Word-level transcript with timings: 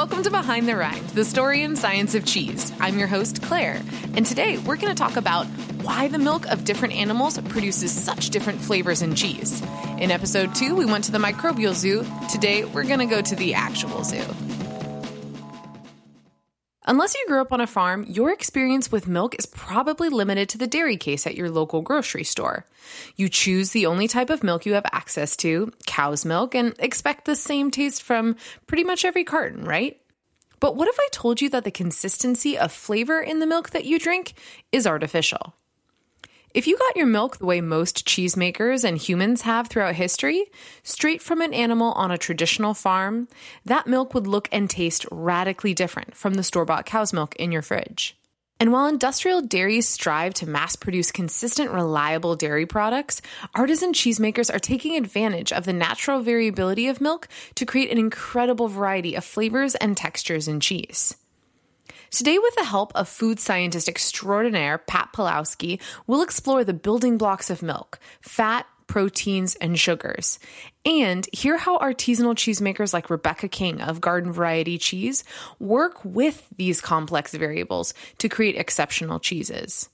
Welcome 0.00 0.22
to 0.22 0.30
Behind 0.30 0.66
the 0.66 0.76
Rind, 0.76 1.10
the 1.10 1.26
story 1.26 1.62
and 1.62 1.76
science 1.76 2.14
of 2.14 2.24
cheese. 2.24 2.72
I'm 2.80 2.98
your 2.98 3.06
host, 3.06 3.42
Claire, 3.42 3.82
and 4.14 4.24
today 4.24 4.56
we're 4.56 4.76
going 4.76 4.88
to 4.88 4.94
talk 4.94 5.16
about 5.16 5.44
why 5.82 6.08
the 6.08 6.18
milk 6.18 6.46
of 6.46 6.64
different 6.64 6.94
animals 6.94 7.38
produces 7.50 7.92
such 7.92 8.30
different 8.30 8.62
flavors 8.62 9.02
in 9.02 9.14
cheese. 9.14 9.60
In 9.98 10.10
episode 10.10 10.54
two, 10.54 10.74
we 10.74 10.86
went 10.86 11.04
to 11.04 11.12
the 11.12 11.18
microbial 11.18 11.74
zoo. 11.74 12.06
Today, 12.30 12.64
we're 12.64 12.84
going 12.84 13.00
to 13.00 13.14
go 13.14 13.20
to 13.20 13.36
the 13.36 13.52
actual 13.52 14.02
zoo. 14.02 14.24
Unless 16.86 17.14
you 17.14 17.24
grew 17.28 17.42
up 17.42 17.52
on 17.52 17.60
a 17.60 17.66
farm, 17.66 18.06
your 18.08 18.32
experience 18.32 18.90
with 18.90 19.06
milk 19.06 19.38
is 19.38 19.44
probably 19.44 20.08
limited 20.08 20.48
to 20.48 20.58
the 20.58 20.66
dairy 20.66 20.96
case 20.96 21.26
at 21.26 21.34
your 21.34 21.50
local 21.50 21.82
grocery 21.82 22.24
store. 22.24 22.64
You 23.16 23.28
choose 23.28 23.70
the 23.70 23.84
only 23.84 24.08
type 24.08 24.30
of 24.30 24.42
milk 24.42 24.64
you 24.64 24.72
have 24.72 24.86
access 24.90 25.36
to, 25.36 25.72
cow's 25.86 26.24
milk, 26.24 26.54
and 26.54 26.74
expect 26.78 27.26
the 27.26 27.36
same 27.36 27.70
taste 27.70 28.02
from 28.02 28.36
pretty 28.66 28.84
much 28.84 29.04
every 29.04 29.24
carton, 29.24 29.64
right? 29.64 30.00
But 30.58 30.74
what 30.74 30.88
if 30.88 30.98
I 30.98 31.08
told 31.12 31.42
you 31.42 31.50
that 31.50 31.64
the 31.64 31.70
consistency 31.70 32.56
of 32.56 32.72
flavor 32.72 33.20
in 33.20 33.40
the 33.40 33.46
milk 33.46 33.70
that 33.70 33.84
you 33.84 33.98
drink 33.98 34.32
is 34.72 34.86
artificial? 34.86 35.54
If 36.52 36.66
you 36.66 36.76
got 36.76 36.96
your 36.96 37.06
milk 37.06 37.38
the 37.38 37.46
way 37.46 37.60
most 37.60 38.08
cheesemakers 38.08 38.82
and 38.82 38.98
humans 38.98 39.42
have 39.42 39.68
throughout 39.68 39.94
history, 39.94 40.46
straight 40.82 41.22
from 41.22 41.40
an 41.40 41.54
animal 41.54 41.92
on 41.92 42.10
a 42.10 42.18
traditional 42.18 42.74
farm, 42.74 43.28
that 43.64 43.86
milk 43.86 44.14
would 44.14 44.26
look 44.26 44.48
and 44.50 44.68
taste 44.68 45.06
radically 45.12 45.74
different 45.74 46.16
from 46.16 46.34
the 46.34 46.42
store 46.42 46.64
bought 46.64 46.86
cow's 46.86 47.12
milk 47.12 47.36
in 47.36 47.52
your 47.52 47.62
fridge. 47.62 48.16
And 48.58 48.72
while 48.72 48.88
industrial 48.88 49.42
dairies 49.42 49.86
strive 49.86 50.34
to 50.34 50.48
mass 50.48 50.74
produce 50.74 51.12
consistent, 51.12 51.70
reliable 51.70 52.34
dairy 52.34 52.66
products, 52.66 53.22
artisan 53.54 53.92
cheesemakers 53.92 54.52
are 54.52 54.58
taking 54.58 54.96
advantage 54.96 55.52
of 55.52 55.66
the 55.66 55.72
natural 55.72 56.20
variability 56.20 56.88
of 56.88 57.00
milk 57.00 57.28
to 57.54 57.64
create 57.64 57.92
an 57.92 57.98
incredible 57.98 58.66
variety 58.66 59.14
of 59.14 59.24
flavors 59.24 59.76
and 59.76 59.96
textures 59.96 60.48
in 60.48 60.58
cheese. 60.58 61.16
Today, 62.10 62.38
with 62.38 62.56
the 62.56 62.64
help 62.64 62.92
of 62.96 63.08
food 63.08 63.38
scientist 63.38 63.88
extraordinaire 63.88 64.78
Pat 64.78 65.10
Pawlowski, 65.14 65.80
we'll 66.08 66.22
explore 66.22 66.64
the 66.64 66.74
building 66.74 67.18
blocks 67.18 67.50
of 67.50 67.62
milk, 67.62 68.00
fat, 68.20 68.66
proteins, 68.88 69.54
and 69.54 69.78
sugars, 69.78 70.40
and 70.84 71.28
hear 71.32 71.56
how 71.56 71.78
artisanal 71.78 72.34
cheesemakers 72.34 72.92
like 72.92 73.10
Rebecca 73.10 73.46
King 73.46 73.80
of 73.80 74.00
Garden 74.00 74.32
Variety 74.32 74.76
Cheese 74.76 75.22
work 75.60 76.04
with 76.04 76.48
these 76.56 76.80
complex 76.80 77.32
variables 77.32 77.94
to 78.18 78.28
create 78.28 78.56
exceptional 78.56 79.20
cheeses. 79.20 79.88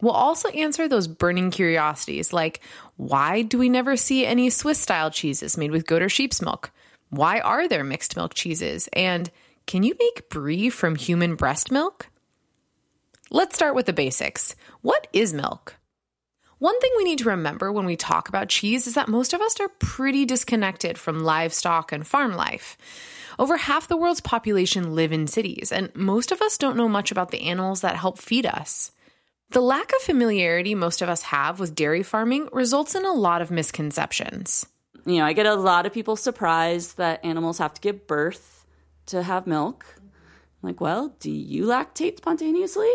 We'll 0.00 0.12
also 0.12 0.48
answer 0.48 0.88
those 0.88 1.06
burning 1.06 1.50
curiosities 1.50 2.32
like 2.32 2.60
why 2.96 3.42
do 3.42 3.58
we 3.58 3.68
never 3.68 3.96
see 3.96 4.24
any 4.24 4.48
Swiss 4.48 4.78
style 4.78 5.10
cheeses 5.10 5.58
made 5.58 5.72
with 5.72 5.86
goat 5.86 6.00
or 6.00 6.08
sheep's 6.08 6.40
milk? 6.40 6.70
Why 7.10 7.40
are 7.40 7.68
there 7.68 7.84
mixed 7.84 8.16
milk 8.16 8.32
cheeses? 8.32 8.88
And 8.94 9.30
can 9.70 9.84
you 9.84 9.94
make 10.00 10.28
brie 10.28 10.68
from 10.68 10.96
human 10.96 11.36
breast 11.36 11.70
milk? 11.70 12.08
Let's 13.30 13.54
start 13.54 13.76
with 13.76 13.86
the 13.86 13.92
basics. 13.92 14.56
What 14.82 15.06
is 15.12 15.32
milk? 15.32 15.76
One 16.58 16.80
thing 16.80 16.90
we 16.96 17.04
need 17.04 17.20
to 17.20 17.28
remember 17.28 17.70
when 17.70 17.86
we 17.86 17.94
talk 17.94 18.28
about 18.28 18.48
cheese 18.48 18.88
is 18.88 18.94
that 18.94 19.06
most 19.06 19.32
of 19.32 19.40
us 19.40 19.60
are 19.60 19.68
pretty 19.68 20.24
disconnected 20.24 20.98
from 20.98 21.20
livestock 21.20 21.92
and 21.92 22.04
farm 22.04 22.34
life. 22.34 22.76
Over 23.38 23.56
half 23.58 23.86
the 23.86 23.96
world's 23.96 24.20
population 24.20 24.96
live 24.96 25.12
in 25.12 25.28
cities, 25.28 25.70
and 25.70 25.94
most 25.94 26.32
of 26.32 26.42
us 26.42 26.58
don't 26.58 26.76
know 26.76 26.88
much 26.88 27.12
about 27.12 27.30
the 27.30 27.42
animals 27.42 27.82
that 27.82 27.94
help 27.94 28.18
feed 28.18 28.46
us. 28.46 28.90
The 29.50 29.60
lack 29.60 29.92
of 29.92 30.02
familiarity 30.02 30.74
most 30.74 31.00
of 31.00 31.08
us 31.08 31.22
have 31.22 31.60
with 31.60 31.76
dairy 31.76 32.02
farming 32.02 32.48
results 32.50 32.96
in 32.96 33.04
a 33.04 33.12
lot 33.12 33.40
of 33.40 33.52
misconceptions. 33.52 34.66
You 35.06 35.18
know, 35.18 35.26
I 35.26 35.32
get 35.32 35.46
a 35.46 35.54
lot 35.54 35.86
of 35.86 35.92
people 35.92 36.16
surprised 36.16 36.96
that 36.96 37.24
animals 37.24 37.58
have 37.58 37.74
to 37.74 37.80
give 37.80 38.08
birth 38.08 38.59
to 39.10 39.22
have 39.22 39.46
milk. 39.46 39.86
I'm 39.98 40.68
like, 40.68 40.80
well, 40.80 41.14
do 41.20 41.30
you 41.30 41.64
lactate 41.64 42.18
spontaneously? 42.18 42.90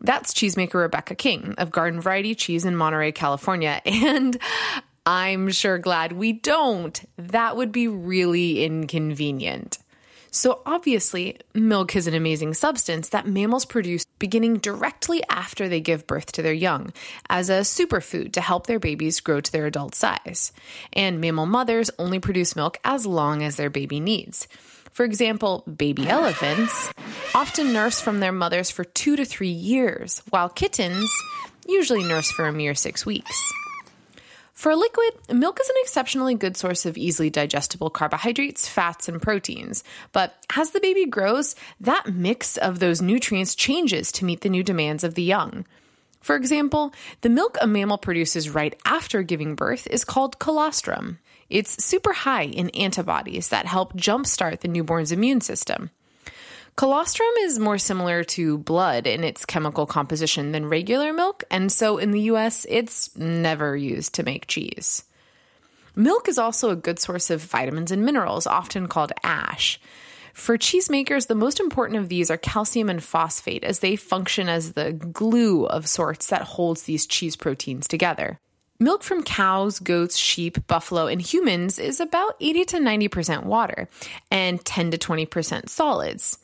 That's 0.00 0.32
cheesemaker 0.32 0.74
Rebecca 0.74 1.14
King 1.14 1.54
of 1.58 1.70
Garden 1.70 2.00
Variety 2.00 2.34
Cheese 2.34 2.64
in 2.64 2.76
Monterey, 2.76 3.12
California. 3.12 3.80
And 3.90 4.38
I'm 5.06 5.50
sure 5.50 5.78
glad 5.78 6.12
we 6.12 6.32
don't. 6.32 7.00
That 7.16 7.56
would 7.56 7.72
be 7.72 7.88
really 7.88 8.64
inconvenient. 8.64 9.78
So, 10.32 10.62
obviously, 10.64 11.38
milk 11.54 11.96
is 11.96 12.06
an 12.06 12.14
amazing 12.14 12.54
substance 12.54 13.08
that 13.08 13.26
mammals 13.26 13.64
produce 13.64 14.04
beginning 14.20 14.58
directly 14.58 15.22
after 15.28 15.68
they 15.68 15.80
give 15.80 16.06
birth 16.06 16.30
to 16.32 16.42
their 16.42 16.52
young 16.52 16.92
as 17.28 17.50
a 17.50 17.60
superfood 17.60 18.34
to 18.34 18.40
help 18.40 18.66
their 18.66 18.78
babies 18.78 19.18
grow 19.18 19.40
to 19.40 19.50
their 19.50 19.66
adult 19.66 19.96
size. 19.96 20.52
And 20.92 21.20
mammal 21.20 21.46
mothers 21.46 21.90
only 21.98 22.20
produce 22.20 22.54
milk 22.54 22.78
as 22.84 23.06
long 23.06 23.42
as 23.42 23.56
their 23.56 23.70
baby 23.70 23.98
needs. 23.98 24.46
For 24.92 25.04
example, 25.04 25.64
baby 25.76 26.08
elephants 26.08 26.92
often 27.34 27.72
nurse 27.72 28.00
from 28.00 28.20
their 28.20 28.32
mothers 28.32 28.70
for 28.70 28.84
two 28.84 29.16
to 29.16 29.24
three 29.24 29.48
years, 29.48 30.22
while 30.30 30.48
kittens 30.48 31.10
usually 31.66 32.02
nurse 32.02 32.30
for 32.30 32.46
a 32.46 32.52
mere 32.52 32.74
six 32.74 33.06
weeks. 33.06 33.52
For 34.52 34.70
a 34.70 34.76
liquid, 34.76 35.12
milk 35.32 35.58
is 35.58 35.70
an 35.70 35.76
exceptionally 35.78 36.34
good 36.34 36.54
source 36.54 36.84
of 36.84 36.98
easily 36.98 37.30
digestible 37.30 37.88
carbohydrates, 37.88 38.68
fats, 38.68 39.08
and 39.08 39.22
proteins. 39.22 39.82
But 40.12 40.34
as 40.54 40.72
the 40.72 40.80
baby 40.80 41.06
grows, 41.06 41.54
that 41.80 42.12
mix 42.12 42.58
of 42.58 42.78
those 42.78 43.00
nutrients 43.00 43.54
changes 43.54 44.12
to 44.12 44.26
meet 44.26 44.42
the 44.42 44.50
new 44.50 44.62
demands 44.62 45.02
of 45.02 45.14
the 45.14 45.22
young. 45.22 45.64
For 46.20 46.36
example, 46.36 46.92
the 47.22 47.30
milk 47.30 47.56
a 47.62 47.66
mammal 47.66 47.96
produces 47.96 48.50
right 48.50 48.78
after 48.84 49.22
giving 49.22 49.54
birth 49.54 49.86
is 49.86 50.04
called 50.04 50.38
colostrum. 50.38 51.20
It's 51.50 51.84
super 51.84 52.12
high 52.12 52.44
in 52.44 52.70
antibodies 52.70 53.48
that 53.48 53.66
help 53.66 53.94
jumpstart 53.94 54.60
the 54.60 54.68
newborn's 54.68 55.12
immune 55.12 55.40
system. 55.40 55.90
Colostrum 56.76 57.28
is 57.40 57.58
more 57.58 57.76
similar 57.76 58.24
to 58.24 58.56
blood 58.58 59.06
in 59.06 59.24
its 59.24 59.44
chemical 59.44 59.84
composition 59.84 60.52
than 60.52 60.68
regular 60.68 61.12
milk, 61.12 61.44
and 61.50 61.70
so 61.70 61.98
in 61.98 62.12
the 62.12 62.22
US, 62.22 62.64
it's 62.68 63.14
never 63.16 63.76
used 63.76 64.14
to 64.14 64.22
make 64.22 64.46
cheese. 64.46 65.04
Milk 65.96 66.28
is 66.28 66.38
also 66.38 66.70
a 66.70 66.76
good 66.76 66.98
source 66.98 67.28
of 67.30 67.42
vitamins 67.42 67.90
and 67.90 68.04
minerals, 68.04 68.46
often 68.46 68.86
called 68.86 69.12
ash. 69.22 69.80
For 70.32 70.56
cheesemakers, 70.56 71.26
the 71.26 71.34
most 71.34 71.60
important 71.60 71.98
of 71.98 72.08
these 72.08 72.30
are 72.30 72.36
calcium 72.36 72.88
and 72.88 73.02
phosphate, 73.02 73.64
as 73.64 73.80
they 73.80 73.96
function 73.96 74.48
as 74.48 74.72
the 74.72 74.92
glue 74.92 75.66
of 75.66 75.88
sorts 75.88 76.28
that 76.28 76.42
holds 76.42 76.84
these 76.84 77.06
cheese 77.06 77.36
proteins 77.36 77.88
together. 77.88 78.38
Milk 78.82 79.02
from 79.02 79.22
cows, 79.22 79.78
goats, 79.78 80.16
sheep, 80.16 80.66
buffalo, 80.66 81.06
and 81.06 81.20
humans 81.20 81.78
is 81.78 82.00
about 82.00 82.34
80 82.40 82.64
to 82.64 82.78
90% 82.78 83.44
water 83.44 83.90
and 84.30 84.64
10 84.64 84.92
to 84.92 84.98
20% 84.98 85.68
solids. 85.68 86.38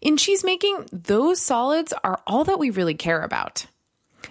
In 0.00 0.16
cheesemaking, 0.16 0.88
those 0.90 1.40
solids 1.40 1.92
are 2.02 2.20
all 2.26 2.42
that 2.42 2.58
we 2.58 2.70
really 2.70 2.94
care 2.94 3.22
about. 3.22 3.66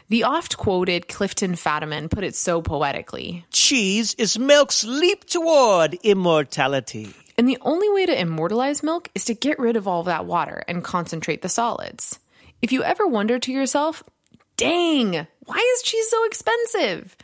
The 0.10 0.26
oft 0.26 0.58
quoted 0.58 1.08
Clifton 1.08 1.54
Fadiman 1.54 2.12
put 2.12 2.26
it 2.26 2.36
so 2.36 2.62
poetically 2.62 3.46
Cheese 3.52 4.16
is 4.16 4.38
milk's 4.38 4.84
leap 4.84 5.24
toward 5.24 5.94
immortality. 6.04 7.14
And 7.38 7.48
the 7.48 7.58
only 7.62 7.90
way 7.90 8.06
to 8.06 8.20
immortalize 8.20 8.84
milk 8.84 9.10
is 9.16 9.24
to 9.26 9.34
get 9.34 9.60
rid 9.60 9.78
of 9.78 9.88
all 9.88 10.02
of 10.02 10.08
that 10.08 10.26
water 10.26 10.62
and 10.68 10.84
concentrate 10.84 11.42
the 11.42 11.48
solids. 11.48 12.20
If 12.62 12.74
you 12.74 12.84
ever 12.84 13.08
wonder 13.08 13.40
to 13.40 13.52
yourself, 13.54 14.04
dang, 14.58 15.28
why 15.46 15.74
is 15.76 15.82
cheese 15.82 16.10
so 16.10 16.26
expensive? 16.26 17.16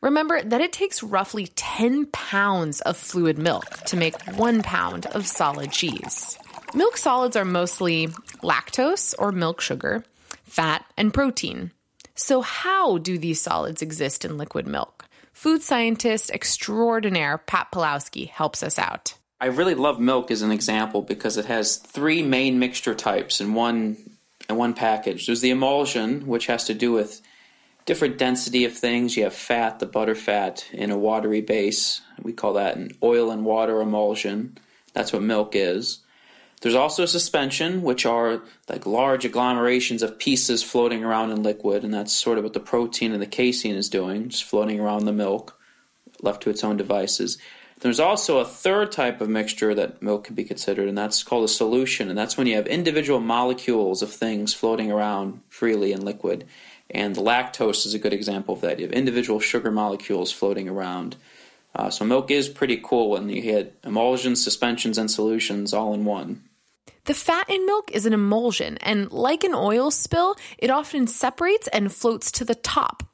Remember 0.00 0.42
that 0.42 0.60
it 0.60 0.72
takes 0.72 1.02
roughly 1.02 1.48
10 1.48 2.06
pounds 2.06 2.80
of 2.82 2.96
fluid 2.96 3.38
milk 3.38 3.66
to 3.86 3.96
make 3.96 4.20
one 4.36 4.62
pound 4.62 5.06
of 5.06 5.26
solid 5.26 5.72
cheese. 5.72 6.38
Milk 6.74 6.96
solids 6.96 7.36
are 7.36 7.44
mostly 7.44 8.08
lactose 8.42 9.14
or 9.18 9.32
milk 9.32 9.60
sugar, 9.60 10.04
fat, 10.44 10.84
and 10.96 11.12
protein. 11.12 11.72
So, 12.14 12.40
how 12.42 12.98
do 12.98 13.18
these 13.18 13.40
solids 13.40 13.82
exist 13.82 14.24
in 14.24 14.38
liquid 14.38 14.66
milk? 14.66 15.06
Food 15.32 15.62
scientist 15.62 16.30
extraordinaire 16.30 17.38
Pat 17.38 17.68
Pawlowski 17.72 18.28
helps 18.28 18.62
us 18.62 18.78
out. 18.78 19.14
I 19.40 19.46
really 19.46 19.74
love 19.74 19.98
milk 19.98 20.30
as 20.30 20.42
an 20.42 20.50
example 20.50 21.00
because 21.02 21.38
it 21.38 21.46
has 21.46 21.76
three 21.76 22.22
main 22.22 22.58
mixture 22.58 22.94
types 22.94 23.40
and 23.40 23.54
one 23.54 23.96
in 24.50 24.56
one 24.56 24.74
package. 24.74 25.26
There's 25.26 25.40
the 25.40 25.50
emulsion, 25.50 26.26
which 26.26 26.46
has 26.46 26.64
to 26.64 26.74
do 26.74 26.92
with 26.92 27.22
different 27.86 28.18
density 28.18 28.64
of 28.64 28.76
things. 28.76 29.16
You 29.16 29.24
have 29.24 29.34
fat, 29.34 29.78
the 29.78 29.86
butter 29.86 30.14
fat, 30.14 30.66
in 30.72 30.90
a 30.90 30.98
watery 30.98 31.40
base. 31.40 32.02
We 32.22 32.32
call 32.32 32.52
that 32.54 32.76
an 32.76 32.90
oil 33.02 33.30
and 33.30 33.44
water 33.44 33.80
emulsion. 33.80 34.58
That's 34.92 35.12
what 35.12 35.22
milk 35.22 35.52
is. 35.54 36.00
There's 36.60 36.74
also 36.74 37.06
suspension, 37.06 37.82
which 37.82 38.04
are 38.04 38.42
like 38.68 38.84
large 38.84 39.24
agglomerations 39.24 40.02
of 40.02 40.18
pieces 40.18 40.62
floating 40.62 41.02
around 41.02 41.30
in 41.30 41.42
liquid, 41.42 41.84
and 41.84 41.94
that's 41.94 42.12
sort 42.12 42.36
of 42.36 42.44
what 42.44 42.52
the 42.52 42.60
protein 42.60 43.12
and 43.12 43.22
the 43.22 43.26
casein 43.26 43.76
is 43.76 43.88
doing, 43.88 44.28
just 44.28 44.44
floating 44.44 44.78
around 44.78 45.06
the 45.06 45.12
milk, 45.12 45.58
left 46.20 46.42
to 46.42 46.50
its 46.50 46.62
own 46.62 46.76
devices. 46.76 47.38
There's 47.80 48.00
also 48.00 48.38
a 48.38 48.44
third 48.44 48.92
type 48.92 49.22
of 49.22 49.30
mixture 49.30 49.74
that 49.74 50.02
milk 50.02 50.24
can 50.24 50.34
be 50.34 50.44
considered, 50.44 50.86
and 50.86 50.98
that's 50.98 51.22
called 51.22 51.44
a 51.44 51.48
solution, 51.48 52.10
and 52.10 52.18
that's 52.18 52.36
when 52.36 52.46
you 52.46 52.56
have 52.56 52.66
individual 52.66 53.20
molecules 53.20 54.02
of 54.02 54.12
things 54.12 54.52
floating 54.52 54.92
around 54.92 55.40
freely 55.48 55.92
in 55.92 56.04
liquid. 56.04 56.46
And 56.90 57.16
lactose 57.16 57.86
is 57.86 57.94
a 57.94 57.98
good 57.98 58.12
example 58.12 58.54
of 58.54 58.60
that. 58.60 58.78
You 58.78 58.86
have 58.86 58.92
individual 58.92 59.40
sugar 59.40 59.70
molecules 59.70 60.30
floating 60.30 60.68
around. 60.68 61.16
Uh, 61.74 61.88
so 61.88 62.04
milk 62.04 62.30
is 62.30 62.50
pretty 62.50 62.78
cool 62.82 63.10
when 63.10 63.30
you 63.30 63.54
had 63.54 63.72
emulsions, 63.82 64.44
suspensions, 64.44 64.98
and 64.98 65.10
solutions 65.10 65.72
all 65.72 65.94
in 65.94 66.04
one. 66.04 66.42
The 67.04 67.14
fat 67.14 67.48
in 67.48 67.64
milk 67.64 67.90
is 67.92 68.04
an 68.04 68.12
emulsion, 68.12 68.76
and 68.78 69.10
like 69.10 69.42
an 69.42 69.54
oil 69.54 69.90
spill, 69.90 70.36
it 70.58 70.68
often 70.68 71.06
separates 71.06 71.66
and 71.68 71.90
floats 71.90 72.30
to 72.32 72.44
the 72.44 72.54
top. 72.54 73.04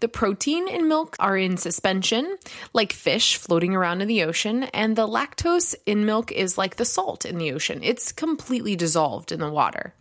The 0.00 0.08
protein 0.08 0.68
in 0.68 0.88
milk 0.88 1.16
are 1.18 1.36
in 1.36 1.56
suspension, 1.56 2.36
like 2.72 2.92
fish 2.92 3.36
floating 3.36 3.74
around 3.74 4.02
in 4.02 4.08
the 4.08 4.22
ocean, 4.24 4.64
and 4.64 4.94
the 4.94 5.08
lactose 5.08 5.74
in 5.86 6.04
milk 6.04 6.30
is 6.32 6.58
like 6.58 6.76
the 6.76 6.84
salt 6.84 7.24
in 7.24 7.38
the 7.38 7.52
ocean. 7.52 7.80
It's 7.82 8.12
completely 8.12 8.76
dissolved 8.76 9.32
in 9.32 9.40
the 9.40 9.50
water. 9.50 9.94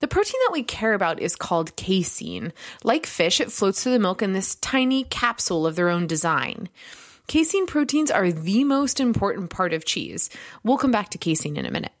The 0.00 0.08
protein 0.08 0.40
that 0.46 0.52
we 0.52 0.64
care 0.64 0.94
about 0.94 1.20
is 1.20 1.36
called 1.36 1.76
casein. 1.76 2.52
Like 2.82 3.06
fish, 3.06 3.40
it 3.40 3.52
floats 3.52 3.82
through 3.82 3.92
the 3.92 3.98
milk 4.00 4.20
in 4.20 4.32
this 4.32 4.56
tiny 4.56 5.04
capsule 5.04 5.66
of 5.66 5.76
their 5.76 5.88
own 5.88 6.06
design. 6.06 6.68
Casein 7.28 7.66
proteins 7.66 8.10
are 8.10 8.32
the 8.32 8.64
most 8.64 8.98
important 8.98 9.50
part 9.50 9.72
of 9.72 9.84
cheese. 9.84 10.28
We'll 10.64 10.76
come 10.76 10.90
back 10.90 11.10
to 11.10 11.18
casein 11.18 11.56
in 11.56 11.66
a 11.66 11.70
minute. 11.70 11.92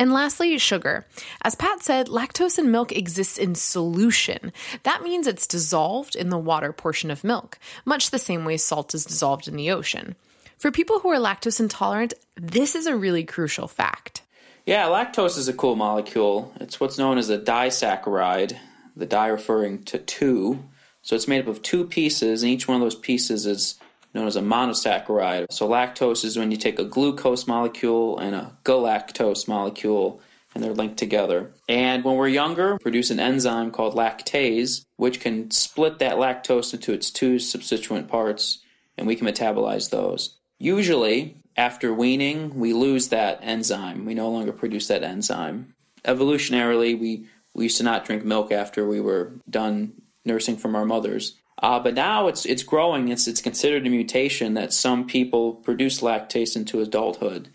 And 0.00 0.12
lastly, 0.12 0.56
sugar. 0.58 1.06
As 1.42 1.56
Pat 1.56 1.82
said, 1.82 2.06
lactose 2.06 2.58
in 2.58 2.70
milk 2.70 2.92
exists 2.92 3.36
in 3.36 3.56
solution. 3.56 4.52
That 4.84 5.02
means 5.02 5.26
it's 5.26 5.46
dissolved 5.46 6.14
in 6.14 6.28
the 6.28 6.38
water 6.38 6.72
portion 6.72 7.10
of 7.10 7.24
milk, 7.24 7.58
much 7.84 8.10
the 8.10 8.18
same 8.18 8.44
way 8.44 8.58
salt 8.58 8.94
is 8.94 9.04
dissolved 9.04 9.48
in 9.48 9.56
the 9.56 9.70
ocean. 9.72 10.14
For 10.56 10.70
people 10.70 11.00
who 11.00 11.10
are 11.10 11.18
lactose 11.18 11.60
intolerant, 11.60 12.14
this 12.36 12.74
is 12.74 12.86
a 12.86 12.96
really 12.96 13.24
crucial 13.24 13.66
fact. 13.66 14.22
Yeah, 14.66 14.86
lactose 14.86 15.38
is 15.38 15.48
a 15.48 15.52
cool 15.52 15.76
molecule. 15.76 16.52
It's 16.60 16.78
what's 16.78 16.98
known 16.98 17.18
as 17.18 17.30
a 17.30 17.38
disaccharide, 17.38 18.56
the 18.94 19.06
di 19.06 19.28
referring 19.28 19.82
to 19.84 19.98
two. 19.98 20.62
So 21.02 21.16
it's 21.16 21.28
made 21.28 21.40
up 21.40 21.48
of 21.48 21.62
two 21.62 21.84
pieces, 21.84 22.42
and 22.42 22.52
each 22.52 22.68
one 22.68 22.76
of 22.76 22.82
those 22.82 22.94
pieces 22.94 23.46
is 23.46 23.76
known 24.18 24.26
as 24.26 24.36
a 24.36 24.42
monosaccharide. 24.42 25.46
So 25.50 25.68
lactose 25.68 26.24
is 26.24 26.36
when 26.36 26.50
you 26.50 26.56
take 26.56 26.78
a 26.78 26.84
glucose 26.84 27.46
molecule 27.46 28.18
and 28.18 28.34
a 28.34 28.56
galactose 28.64 29.48
molecule 29.48 30.20
and 30.54 30.64
they're 30.64 30.74
linked 30.74 30.96
together. 30.96 31.52
And 31.68 32.04
when 32.04 32.16
we're 32.16 32.28
younger, 32.28 32.78
produce 32.78 33.10
an 33.10 33.20
enzyme 33.20 33.70
called 33.70 33.94
lactase, 33.94 34.84
which 34.96 35.20
can 35.20 35.50
split 35.50 35.98
that 36.00 36.16
lactose 36.16 36.74
into 36.74 36.92
its 36.92 37.10
two 37.10 37.38
substituent 37.38 38.08
parts, 38.08 38.58
and 38.96 39.06
we 39.06 39.14
can 39.14 39.26
metabolize 39.26 39.90
those. 39.90 40.36
Usually, 40.58 41.36
after 41.56 41.94
weaning, 41.94 42.58
we 42.58 42.72
lose 42.72 43.08
that 43.08 43.38
enzyme. 43.42 44.04
We 44.04 44.14
no 44.14 44.30
longer 44.30 44.52
produce 44.52 44.88
that 44.88 45.04
enzyme. 45.04 45.74
Evolutionarily, 46.04 46.98
we, 46.98 47.26
we 47.54 47.64
used 47.64 47.78
to 47.78 47.84
not 47.84 48.04
drink 48.04 48.24
milk 48.24 48.50
after 48.50 48.88
we 48.88 49.00
were 49.00 49.34
done 49.48 49.92
nursing 50.24 50.56
from 50.56 50.74
our 50.74 50.84
mothers. 50.84 51.36
Uh, 51.60 51.80
but 51.80 51.94
now 51.94 52.28
it's 52.28 52.46
it's 52.46 52.62
growing. 52.62 53.08
It's 53.08 53.26
it's 53.26 53.40
considered 53.40 53.86
a 53.86 53.90
mutation 53.90 54.54
that 54.54 54.72
some 54.72 55.06
people 55.06 55.54
produce 55.54 56.00
lactase 56.00 56.54
into 56.54 56.80
adulthood. 56.80 57.48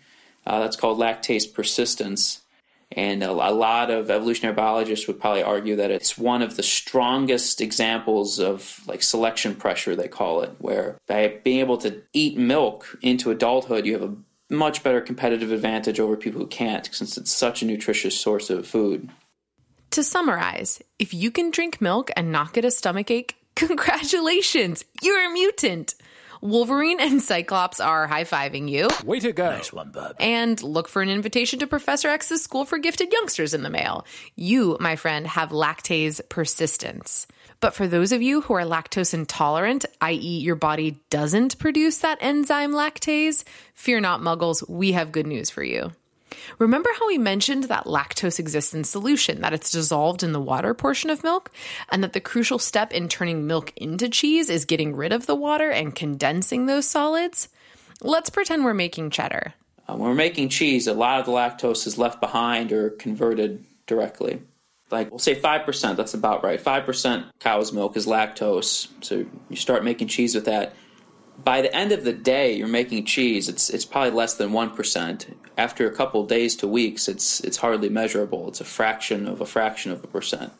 Uh, 0.46 0.60
that's 0.60 0.76
called 0.76 0.98
lactase 0.98 1.50
persistence, 1.52 2.42
and 2.92 3.22
a, 3.22 3.30
a, 3.30 3.52
lot 3.52 3.90
of 3.90 4.10
evolutionary 4.10 4.54
biologists 4.54 5.06
would 5.06 5.18
probably 5.18 5.42
argue 5.42 5.76
that 5.76 5.90
it's 5.90 6.18
one 6.18 6.42
of 6.42 6.56
the 6.56 6.62
strongest 6.62 7.62
examples 7.62 8.38
of 8.38 8.82
like 8.86 9.02
selection 9.02 9.54
pressure. 9.54 9.96
They 9.96 10.08
call 10.08 10.42
it, 10.42 10.50
where 10.58 10.98
by 11.06 11.40
being 11.42 11.60
able 11.60 11.78
to 11.78 12.02
eat 12.12 12.36
milk 12.36 12.98
into 13.00 13.30
adulthood, 13.30 13.86
you 13.86 13.94
have 13.94 14.02
a 14.02 14.14
much 14.50 14.82
better 14.82 15.00
competitive 15.00 15.50
advantage 15.50 15.98
over 15.98 16.14
people 16.14 16.42
who 16.42 16.46
can't, 16.46 16.90
since 16.92 17.16
it's 17.16 17.32
such 17.32 17.62
a 17.62 17.66
nutritious 17.66 18.20
source 18.20 18.50
of 18.50 18.66
food. 18.66 19.08
To 19.92 20.02
summarize, 20.02 20.82
if 20.98 21.14
you 21.14 21.30
can 21.30 21.50
drink 21.50 21.80
milk 21.80 22.10
and 22.16 22.30
not 22.30 22.52
get 22.52 22.66
a 22.66 22.70
stomach 22.70 23.10
ache, 23.10 23.36
Congratulations, 23.56 24.84
you're 25.02 25.24
a 25.24 25.32
mutant. 25.32 25.94
Wolverine 26.40 27.00
and 27.00 27.22
Cyclops 27.22 27.80
are 27.80 28.06
high 28.06 28.24
fiving 28.24 28.68
you. 28.68 28.88
Way 29.02 29.20
to 29.20 29.32
go. 29.32 29.50
Nice 29.50 29.72
one, 29.72 29.90
bub. 29.90 30.16
And 30.20 30.62
look 30.62 30.88
for 30.88 31.00
an 31.00 31.08
invitation 31.08 31.60
to 31.60 31.66
Professor 31.66 32.08
X's 32.08 32.42
School 32.42 32.66
for 32.66 32.76
Gifted 32.76 33.12
Youngsters 33.12 33.54
in 33.54 33.62
the 33.62 33.70
mail. 33.70 34.04
You, 34.36 34.76
my 34.78 34.96
friend, 34.96 35.26
have 35.26 35.50
lactase 35.50 36.20
persistence. 36.28 37.26
But 37.60 37.74
for 37.74 37.86
those 37.86 38.12
of 38.12 38.20
you 38.20 38.42
who 38.42 38.52
are 38.52 38.64
lactose 38.64 39.14
intolerant, 39.14 39.86
i.e., 40.02 40.38
your 40.40 40.56
body 40.56 41.00
doesn't 41.08 41.58
produce 41.58 41.98
that 41.98 42.18
enzyme 42.20 42.72
lactase, 42.72 43.44
fear 43.72 44.00
not, 44.00 44.20
muggles, 44.20 44.68
we 44.68 44.92
have 44.92 45.12
good 45.12 45.26
news 45.26 45.48
for 45.48 45.64
you. 45.64 45.92
Remember 46.58 46.90
how 46.98 47.06
we 47.06 47.18
mentioned 47.18 47.64
that 47.64 47.84
lactose 47.84 48.38
exists 48.38 48.74
in 48.74 48.84
solution, 48.84 49.40
that 49.40 49.52
it's 49.52 49.70
dissolved 49.70 50.22
in 50.22 50.32
the 50.32 50.40
water 50.40 50.74
portion 50.74 51.10
of 51.10 51.22
milk, 51.22 51.50
and 51.90 52.02
that 52.02 52.12
the 52.12 52.20
crucial 52.20 52.58
step 52.58 52.92
in 52.92 53.08
turning 53.08 53.46
milk 53.46 53.72
into 53.76 54.08
cheese 54.08 54.48
is 54.48 54.64
getting 54.64 54.94
rid 54.94 55.12
of 55.12 55.26
the 55.26 55.34
water 55.34 55.70
and 55.70 55.94
condensing 55.94 56.66
those 56.66 56.86
solids? 56.86 57.48
Let's 58.00 58.30
pretend 58.30 58.64
we're 58.64 58.74
making 58.74 59.10
cheddar. 59.10 59.54
Uh, 59.88 59.96
when 59.96 60.08
we're 60.08 60.14
making 60.14 60.48
cheese, 60.48 60.86
a 60.86 60.94
lot 60.94 61.20
of 61.20 61.26
the 61.26 61.32
lactose 61.32 61.86
is 61.86 61.98
left 61.98 62.20
behind 62.20 62.72
or 62.72 62.90
converted 62.90 63.64
directly. 63.86 64.40
Like, 64.90 65.10
we'll 65.10 65.18
say 65.18 65.34
5%, 65.34 65.96
that's 65.96 66.14
about 66.14 66.44
right. 66.44 66.62
5% 66.62 67.24
cow's 67.40 67.72
milk 67.72 67.96
is 67.96 68.06
lactose. 68.06 68.88
So 69.02 69.26
you 69.48 69.56
start 69.56 69.84
making 69.84 70.08
cheese 70.08 70.34
with 70.34 70.44
that 70.44 70.74
by 71.42 71.60
the 71.60 71.74
end 71.74 71.92
of 71.92 72.04
the 72.04 72.12
day 72.12 72.54
you're 72.54 72.68
making 72.68 73.04
cheese 73.04 73.48
it's 73.48 73.70
it's 73.70 73.84
probably 73.84 74.10
less 74.10 74.34
than 74.34 74.50
1% 74.50 75.34
after 75.56 75.86
a 75.86 75.94
couple 75.94 76.24
days 76.26 76.56
to 76.56 76.68
weeks 76.68 77.08
it's 77.08 77.40
it's 77.40 77.56
hardly 77.56 77.88
measurable 77.88 78.48
it's 78.48 78.60
a 78.60 78.64
fraction 78.64 79.26
of 79.26 79.40
a 79.40 79.46
fraction 79.46 79.90
of 79.90 80.02
a 80.04 80.06
percent 80.06 80.52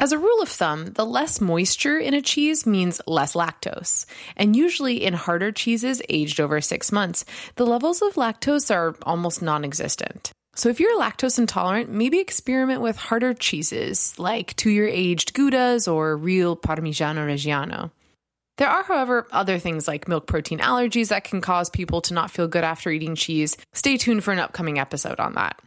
as 0.00 0.12
a 0.12 0.18
rule 0.18 0.40
of 0.40 0.48
thumb, 0.48 0.86
the 0.94 1.04
less 1.04 1.42
moisture 1.42 1.98
in 1.98 2.14
a 2.14 2.22
cheese 2.22 2.66
means 2.66 3.02
less 3.06 3.34
lactose. 3.34 4.06
And 4.34 4.56
usually 4.56 5.04
in 5.04 5.12
harder 5.12 5.52
cheeses 5.52 6.00
aged 6.08 6.40
over 6.40 6.62
six 6.62 6.90
months, 6.90 7.26
the 7.56 7.66
levels 7.66 8.00
of 8.00 8.14
lactose 8.14 8.74
are 8.74 8.96
almost 9.02 9.42
non 9.42 9.62
existent. 9.62 10.32
So 10.54 10.70
if 10.70 10.80
you're 10.80 10.98
lactose 10.98 11.38
intolerant, 11.38 11.90
maybe 11.90 12.18
experiment 12.18 12.80
with 12.80 12.96
harder 12.96 13.34
cheeses 13.34 14.18
like 14.18 14.56
two 14.56 14.70
year 14.70 14.88
aged 14.88 15.34
Goudas 15.34 15.86
or 15.86 16.16
real 16.16 16.56
Parmigiano 16.56 17.26
Reggiano. 17.26 17.90
There 18.60 18.68
are, 18.68 18.82
however, 18.82 19.26
other 19.32 19.58
things 19.58 19.88
like 19.88 20.06
milk 20.06 20.26
protein 20.26 20.58
allergies 20.58 21.08
that 21.08 21.24
can 21.24 21.40
cause 21.40 21.70
people 21.70 22.02
to 22.02 22.12
not 22.12 22.30
feel 22.30 22.46
good 22.46 22.62
after 22.62 22.90
eating 22.90 23.14
cheese. 23.14 23.56
Stay 23.72 23.96
tuned 23.96 24.22
for 24.22 24.32
an 24.32 24.38
upcoming 24.38 24.78
episode 24.78 25.18
on 25.18 25.32
that. 25.32 25.58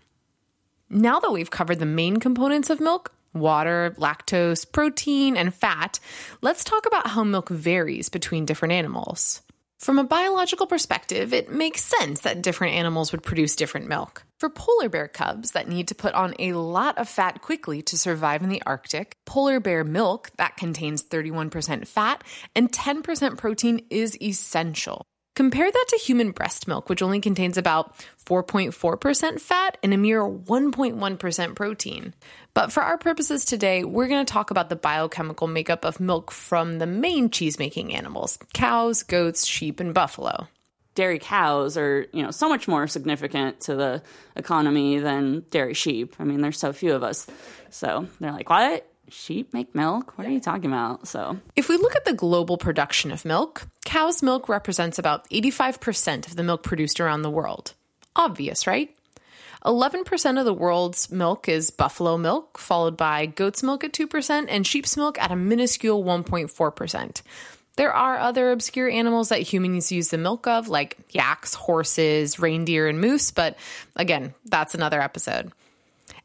Now 0.91 1.19
that 1.19 1.31
we've 1.31 1.49
covered 1.49 1.79
the 1.79 1.87
main 1.87 2.17
components 2.17 2.69
of 2.69 2.79
milk, 2.79 3.11
water, 3.33 3.95
lactose, 3.97 4.71
protein, 4.71 5.35
and 5.37 5.51
fat, 5.51 5.99
let's 6.43 6.63
talk 6.63 6.85
about 6.85 7.07
how 7.07 7.23
milk 7.23 7.49
varies 7.49 8.09
between 8.09 8.45
different 8.45 8.73
animals. 8.73 9.41
From 9.83 9.99
a 9.99 10.05
biological 10.05 10.65
perspective, 10.65 11.33
it 11.33 11.51
makes 11.51 11.83
sense 11.83 12.21
that 12.21 12.41
different 12.41 12.75
animals 12.75 13.11
would 13.11 13.21
produce 13.21 13.57
different 13.57 13.89
milk. 13.89 14.23
For 14.39 14.47
polar 14.47 14.87
bear 14.87 15.09
cubs 15.09 15.51
that 15.51 15.67
need 15.67 15.89
to 15.89 15.93
put 15.93 16.13
on 16.13 16.35
a 16.39 16.53
lot 16.53 16.97
of 16.97 17.09
fat 17.09 17.41
quickly 17.41 17.81
to 17.81 17.97
survive 17.97 18.43
in 18.43 18.49
the 18.49 18.63
Arctic, 18.65 19.17
polar 19.25 19.59
bear 19.59 19.83
milk 19.83 20.31
that 20.37 20.55
contains 20.55 21.03
31% 21.03 21.85
fat 21.85 22.23
and 22.55 22.71
10% 22.71 23.37
protein 23.37 23.85
is 23.89 24.17
essential. 24.21 25.05
Compare 25.35 25.71
that 25.71 25.85
to 25.89 25.97
human 25.97 26.29
breast 26.29 26.67
milk, 26.67 26.89
which 26.89 27.01
only 27.01 27.19
contains 27.19 27.57
about 27.57 27.97
4.4% 28.25 29.39
fat 29.39 29.77
and 29.81 29.91
a 29.91 29.97
mere 29.97 30.21
1.1% 30.21 31.55
protein. 31.55 32.13
But 32.53 32.71
for 32.71 32.83
our 32.83 32.99
purposes 32.99 33.43
today, 33.43 33.83
we're 33.83 34.07
going 34.07 34.23
to 34.23 34.31
talk 34.31 34.51
about 34.51 34.69
the 34.69 34.75
biochemical 34.75 35.47
makeup 35.47 35.85
of 35.85 35.99
milk 35.99 36.29
from 36.29 36.77
the 36.77 36.85
main 36.85 37.31
cheese 37.31 37.57
making 37.57 37.95
animals 37.95 38.37
cows, 38.53 39.01
goats, 39.01 39.45
sheep, 39.45 39.79
and 39.79 39.93
buffalo. 39.93 40.47
Dairy 40.93 41.17
cows 41.17 41.77
are, 41.77 42.05
you 42.13 42.21
know, 42.21 42.29
so 42.29 42.47
much 42.47 42.67
more 42.67 42.85
significant 42.85 43.61
to 43.61 43.75
the 43.75 44.03
economy 44.35 44.99
than 44.99 45.43
dairy 45.49 45.73
sheep. 45.73 46.15
I 46.19 46.25
mean, 46.25 46.41
there's 46.41 46.59
so 46.59 46.71
few 46.71 46.93
of 46.93 47.01
us. 47.01 47.25
So 47.71 48.07
they're 48.19 48.31
like, 48.31 48.51
what? 48.51 48.87
Sheep 49.09 49.53
make 49.53 49.73
milk? 49.75 50.17
What 50.17 50.27
are 50.27 50.31
you 50.31 50.39
talking 50.39 50.65
about? 50.65 51.07
So, 51.07 51.39
if 51.55 51.69
we 51.69 51.77
look 51.77 51.95
at 51.95 52.05
the 52.05 52.13
global 52.13 52.57
production 52.57 53.11
of 53.11 53.25
milk, 53.25 53.67
cow's 53.85 54.23
milk 54.23 54.49
represents 54.49 54.99
about 54.99 55.29
85% 55.29 56.27
of 56.27 56.35
the 56.35 56.43
milk 56.43 56.63
produced 56.63 56.99
around 56.99 57.21
the 57.21 57.29
world. 57.29 57.73
Obvious, 58.15 58.67
right? 58.67 58.95
11% 59.65 60.39
of 60.39 60.45
the 60.45 60.53
world's 60.53 61.09
milk 61.09 61.47
is 61.47 61.71
buffalo 61.71 62.17
milk, 62.17 62.57
followed 62.57 62.97
by 62.97 63.25
goat's 63.25 63.63
milk 63.63 63.83
at 63.83 63.93
2% 63.93 64.45
and 64.49 64.67
sheep's 64.67 64.97
milk 64.97 65.17
at 65.21 65.31
a 65.31 65.35
minuscule 65.35 66.03
1.4%. 66.03 67.21
There 67.75 67.93
are 67.93 68.19
other 68.19 68.51
obscure 68.51 68.89
animals 68.89 69.29
that 69.29 69.41
humans 69.41 69.91
use 69.91 70.09
the 70.09 70.17
milk 70.17 70.47
of, 70.47 70.67
like 70.67 70.97
yaks, 71.09 71.55
horses, 71.55 72.39
reindeer, 72.39 72.87
and 72.87 73.01
moose, 73.01 73.31
but 73.31 73.57
again, 73.95 74.35
that's 74.45 74.75
another 74.75 75.01
episode. 75.01 75.51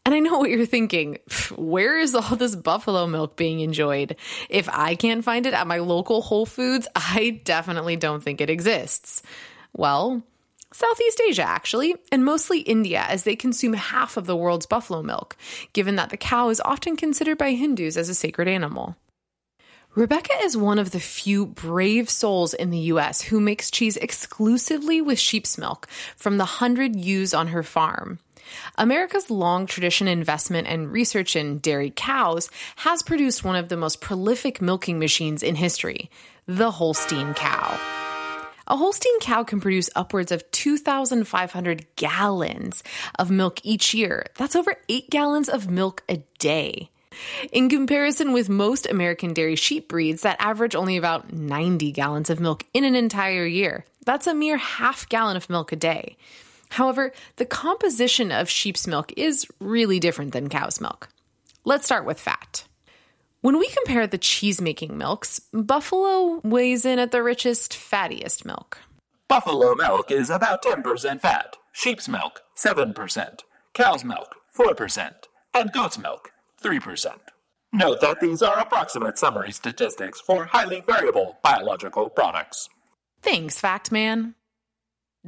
And 0.08 0.14
I 0.14 0.20
know 0.20 0.38
what 0.38 0.48
you're 0.48 0.64
thinking. 0.64 1.18
Where 1.54 1.98
is 1.98 2.14
all 2.14 2.34
this 2.34 2.56
buffalo 2.56 3.06
milk 3.06 3.36
being 3.36 3.60
enjoyed? 3.60 4.16
If 4.48 4.66
I 4.66 4.94
can't 4.94 5.22
find 5.22 5.44
it 5.44 5.52
at 5.52 5.66
my 5.66 5.80
local 5.80 6.22
Whole 6.22 6.46
Foods, 6.46 6.88
I 6.96 7.42
definitely 7.44 7.96
don't 7.96 8.22
think 8.22 8.40
it 8.40 8.48
exists. 8.48 9.22
Well, 9.74 10.22
Southeast 10.72 11.20
Asia, 11.28 11.42
actually, 11.42 11.94
and 12.10 12.24
mostly 12.24 12.60
India, 12.60 13.04
as 13.06 13.24
they 13.24 13.36
consume 13.36 13.74
half 13.74 14.16
of 14.16 14.24
the 14.24 14.34
world's 14.34 14.64
buffalo 14.64 15.02
milk, 15.02 15.36
given 15.74 15.96
that 15.96 16.08
the 16.08 16.16
cow 16.16 16.48
is 16.48 16.62
often 16.64 16.96
considered 16.96 17.36
by 17.36 17.50
Hindus 17.50 17.98
as 17.98 18.08
a 18.08 18.14
sacred 18.14 18.48
animal. 18.48 18.96
Rebecca 19.94 20.32
is 20.42 20.56
one 20.56 20.78
of 20.78 20.92
the 20.92 21.00
few 21.00 21.44
brave 21.44 22.08
souls 22.08 22.54
in 22.54 22.70
the 22.70 22.92
US 22.92 23.20
who 23.20 23.40
makes 23.40 23.70
cheese 23.70 23.98
exclusively 23.98 25.02
with 25.02 25.18
sheep's 25.18 25.58
milk 25.58 25.86
from 26.16 26.38
the 26.38 26.44
hundred 26.46 26.96
ewes 26.96 27.34
on 27.34 27.48
her 27.48 27.62
farm. 27.62 28.20
America's 28.76 29.30
long 29.30 29.66
tradition 29.66 30.08
investment 30.08 30.66
and 30.68 30.92
research 30.92 31.36
in 31.36 31.58
dairy 31.58 31.92
cows 31.94 32.50
has 32.76 33.02
produced 33.02 33.44
one 33.44 33.56
of 33.56 33.68
the 33.68 33.76
most 33.76 34.00
prolific 34.00 34.60
milking 34.60 34.98
machines 34.98 35.42
in 35.42 35.54
history, 35.54 36.10
the 36.46 36.70
Holstein 36.70 37.34
cow. 37.34 37.78
A 38.66 38.76
Holstein 38.76 39.18
cow 39.20 39.44
can 39.44 39.60
produce 39.60 39.88
upwards 39.96 40.30
of 40.30 40.48
2,500 40.50 41.86
gallons 41.96 42.82
of 43.18 43.30
milk 43.30 43.60
each 43.64 43.94
year. 43.94 44.26
That's 44.36 44.56
over 44.56 44.76
8 44.90 45.08
gallons 45.08 45.48
of 45.48 45.70
milk 45.70 46.02
a 46.08 46.18
day. 46.38 46.90
In 47.50 47.68
comparison 47.68 48.32
with 48.32 48.48
most 48.48 48.86
American 48.86 49.32
dairy 49.32 49.56
sheep 49.56 49.88
breeds 49.88 50.22
that 50.22 50.36
average 50.38 50.74
only 50.74 50.96
about 50.96 51.32
90 51.32 51.92
gallons 51.92 52.30
of 52.30 52.40
milk 52.40 52.64
in 52.74 52.84
an 52.84 52.94
entire 52.94 53.46
year, 53.46 53.84
that's 54.04 54.26
a 54.26 54.34
mere 54.34 54.58
half 54.58 55.08
gallon 55.08 55.36
of 55.36 55.50
milk 55.50 55.72
a 55.72 55.76
day. 55.76 56.16
However, 56.70 57.12
the 57.36 57.46
composition 57.46 58.30
of 58.32 58.48
sheep's 58.48 58.86
milk 58.86 59.12
is 59.16 59.46
really 59.60 59.98
different 60.00 60.32
than 60.32 60.48
cow's 60.48 60.80
milk. 60.80 61.08
Let's 61.64 61.84
start 61.84 62.04
with 62.04 62.20
fat. 62.20 62.64
When 63.40 63.58
we 63.58 63.68
compare 63.68 64.06
the 64.06 64.18
cheese 64.18 64.60
making 64.60 64.98
milks, 64.98 65.40
buffalo 65.52 66.40
weighs 66.42 66.84
in 66.84 66.98
at 66.98 67.12
the 67.12 67.22
richest, 67.22 67.72
fattiest 67.72 68.44
milk. 68.44 68.78
Buffalo 69.28 69.74
milk 69.74 70.10
is 70.10 70.30
about 70.30 70.62
10% 70.62 71.20
fat, 71.20 71.56
sheep's 71.72 72.08
milk 72.08 72.40
7%, 72.56 73.40
cow's 73.74 74.04
milk 74.04 74.34
4%, 74.56 75.12
and 75.54 75.72
goat's 75.72 75.98
milk 75.98 76.32
3%. 76.62 77.12
Note 77.72 78.00
that 78.00 78.20
these 78.20 78.42
are 78.42 78.58
approximate 78.58 79.18
summary 79.18 79.52
statistics 79.52 80.20
for 80.20 80.46
highly 80.46 80.80
variable 80.80 81.38
biological 81.42 82.08
products. 82.08 82.68
Thanks, 83.22 83.60
Fact 83.60 83.92
Man. 83.92 84.34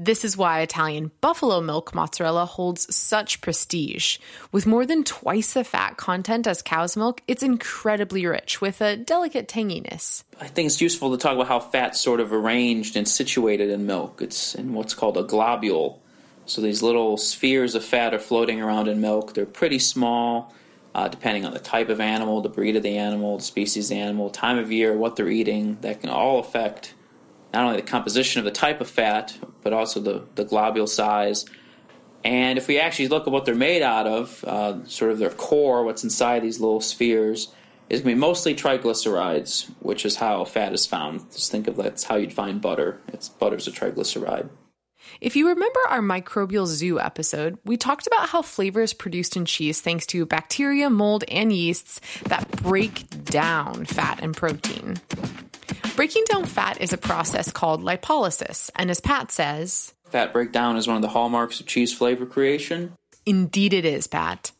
This 0.02 0.25
is 0.25 0.35
why 0.35 0.61
Italian 0.61 1.11
buffalo 1.21 1.61
milk 1.61 1.95
mozzarella 1.95 2.47
holds 2.47 2.95
such 2.95 3.42
prestige. 3.42 4.16
With 4.50 4.66
more 4.66 4.87
than 4.87 5.04
twice 5.04 5.52
the 5.52 5.62
fat 5.62 5.99
content 5.99 6.47
as 6.47 6.62
cow's 6.62 6.97
milk, 6.97 7.21
it's 7.28 7.42
incredibly 7.42 8.25
rich 8.25 8.62
with 8.62 8.80
a 8.80 8.97
delicate 8.97 9.47
tanginess. 9.47 10.25
I 10.40 10.47
think 10.47 10.69
it's 10.69 10.80
useful 10.80 11.11
to 11.11 11.19
talk 11.19 11.35
about 11.35 11.49
how 11.49 11.61
fat's 11.61 12.00
sort 12.00 12.21
of 12.21 12.33
arranged 12.33 12.97
and 12.97 13.07
situated 13.07 13.69
in 13.69 13.85
milk. 13.85 14.23
It's 14.23 14.54
in 14.54 14.73
what's 14.73 14.95
called 14.95 15.19
a 15.19 15.23
globule. 15.23 16.00
So 16.47 16.62
these 16.62 16.83
little 16.83 17.19
spheres 17.19 17.75
of 17.75 17.85
fat 17.85 18.14
are 18.14 18.19
floating 18.19 18.62
around 18.62 18.88
in 18.88 19.02
milk. 19.02 19.35
They're 19.35 19.45
pretty 19.45 19.80
small, 19.80 20.54
uh, 20.95 21.09
depending 21.09 21.45
on 21.45 21.52
the 21.52 21.59
type 21.59 21.90
of 21.90 22.00
animal, 22.00 22.40
the 22.40 22.49
breed 22.49 22.75
of 22.75 22.83
the 22.83 22.97
animal, 22.97 23.37
the 23.37 23.45
species 23.45 23.90
of 23.90 23.97
the 23.99 24.02
animal, 24.02 24.30
time 24.30 24.57
of 24.57 24.73
year, 24.73 24.97
what 24.97 25.16
they're 25.16 25.28
eating. 25.28 25.76
That 25.83 26.00
can 26.00 26.09
all 26.09 26.38
affect 26.38 26.95
not 27.52 27.64
only 27.64 27.76
the 27.76 27.87
composition 27.87 28.38
of 28.38 28.45
the 28.45 28.50
type 28.50 28.80
of 28.80 28.88
fat, 28.88 29.37
but 29.62 29.73
also 29.73 30.00
the, 30.00 30.25
the 30.35 30.45
globule 30.45 30.87
size. 30.87 31.45
And 32.25 32.59
if 32.59 32.69
we 32.69 32.78
actually 32.78 33.09
look 33.09 33.26
at 33.26 33.33
what 33.33 33.45
they're 33.45 33.54
made 33.54 33.83
out 33.83 34.07
of, 34.07 34.45
uh, 34.45 34.85
sort 34.87 35.11
of 35.11 35.19
their 35.19 35.30
core, 35.30 35.85
what's 35.85 36.04
inside 36.04 36.42
these 36.42 36.61
little 36.61 36.80
spheres, 36.80 37.52
is 37.88 38.00
going 38.00 38.14
to 38.14 38.16
be 38.16 38.21
mostly 38.21 38.54
triglycerides, 38.54 39.69
which 39.80 40.04
is 40.04 40.16
how 40.16 40.45
fat 40.45 40.73
is 40.73 40.87
found. 40.87 41.21
Just 41.33 41.50
think 41.50 41.66
of 41.66 41.76
that's 41.76 42.04
how 42.04 42.16
you'd 42.16 42.33
find 42.33 42.61
butter. 42.61 43.00
It's 43.09 43.28
butter's 43.28 43.66
a 43.66 43.73
triglyceride. 43.73 44.49
If 45.21 45.35
you 45.35 45.49
remember 45.49 45.80
our 45.88 46.00
microbial 46.00 46.66
zoo 46.66 47.00
episode, 47.00 47.59
we 47.64 47.76
talked 47.76 48.07
about 48.07 48.28
how 48.28 48.42
flavor 48.42 48.83
is 48.83 48.95
produced 48.95 49.37
in 49.37 49.45
cheese 49.45 49.80
thanks 49.80 50.07
to 50.07 50.25
bacteria, 50.25 50.88
mold, 50.88 51.25
and 51.28 51.52
yeasts 51.52 52.00
that 52.25 52.49
break 52.62 53.25
down 53.25 53.87
fat 53.87 54.21
and 54.23 54.37
protein. 54.37 55.00
Breaking 55.96 56.24
down 56.28 56.46
fat 56.46 56.80
is 56.80 56.92
a 56.92 56.98
process 56.98 57.50
called 57.50 57.82
lipolysis, 57.82 58.70
and 58.76 58.90
as 58.90 59.00
Pat 59.00 59.30
says, 59.30 59.94
Fat 60.10 60.32
breakdown 60.32 60.76
is 60.76 60.88
one 60.88 60.96
of 60.96 61.02
the 61.02 61.08
hallmarks 61.08 61.60
of 61.60 61.66
cheese 61.66 61.92
flavor 61.92 62.26
creation. 62.26 62.96
Indeed, 63.26 63.72
it 63.72 63.84
is, 63.84 64.06
Pat. 64.08 64.50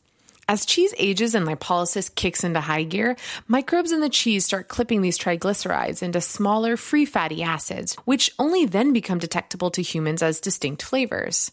As 0.47 0.65
cheese 0.65 0.93
ages 0.97 1.35
and 1.35 1.47
lipolysis 1.47 2.13
kicks 2.13 2.43
into 2.43 2.61
high 2.61 2.83
gear, 2.83 3.15
microbes 3.47 3.91
in 3.91 4.01
the 4.01 4.09
cheese 4.09 4.45
start 4.45 4.67
clipping 4.67 5.01
these 5.01 5.17
triglycerides 5.17 6.03
into 6.03 6.19
smaller 6.21 6.77
free 6.77 7.05
fatty 7.05 7.43
acids, 7.43 7.95
which 8.05 8.31
only 8.39 8.65
then 8.65 8.93
become 8.93 9.19
detectable 9.19 9.71
to 9.71 9.81
humans 9.81 10.21
as 10.21 10.39
distinct 10.39 10.83
flavors. 10.83 11.51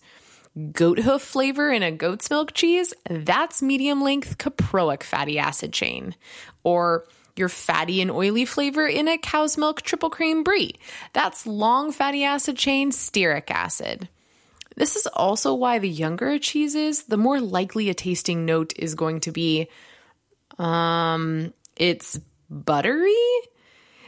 Goat 0.72 0.98
hoof 0.98 1.22
flavor 1.22 1.70
in 1.70 1.82
a 1.82 1.92
goat's 1.92 2.30
milk 2.30 2.54
cheese, 2.54 2.92
that's 3.08 3.62
medium 3.62 4.02
length 4.02 4.38
caproic 4.38 5.02
fatty 5.02 5.38
acid 5.38 5.72
chain. 5.72 6.14
Or 6.64 7.04
your 7.38 7.48
fatty 7.48 8.00
and 8.00 8.10
oily 8.10 8.44
flavor 8.44 8.86
in 8.86 9.08
a 9.08 9.18
cow's 9.18 9.56
milk 9.56 9.82
triple 9.82 10.10
cream 10.10 10.42
brie, 10.42 10.74
that's 11.12 11.46
long 11.46 11.92
fatty 11.92 12.24
acid 12.24 12.56
chain 12.56 12.90
stearic 12.90 13.50
acid. 13.50 14.08
This 14.76 14.94
is 14.96 15.06
also 15.08 15.54
why 15.54 15.78
the 15.78 15.88
younger 15.88 16.28
a 16.28 16.38
cheese 16.38 16.74
is, 16.74 17.04
the 17.04 17.16
more 17.16 17.40
likely 17.40 17.88
a 17.88 17.94
tasting 17.94 18.44
note 18.44 18.72
is 18.76 18.94
going 18.94 19.20
to 19.20 19.32
be 19.32 19.68
um 20.58 21.52
it's 21.76 22.18
buttery 22.50 23.14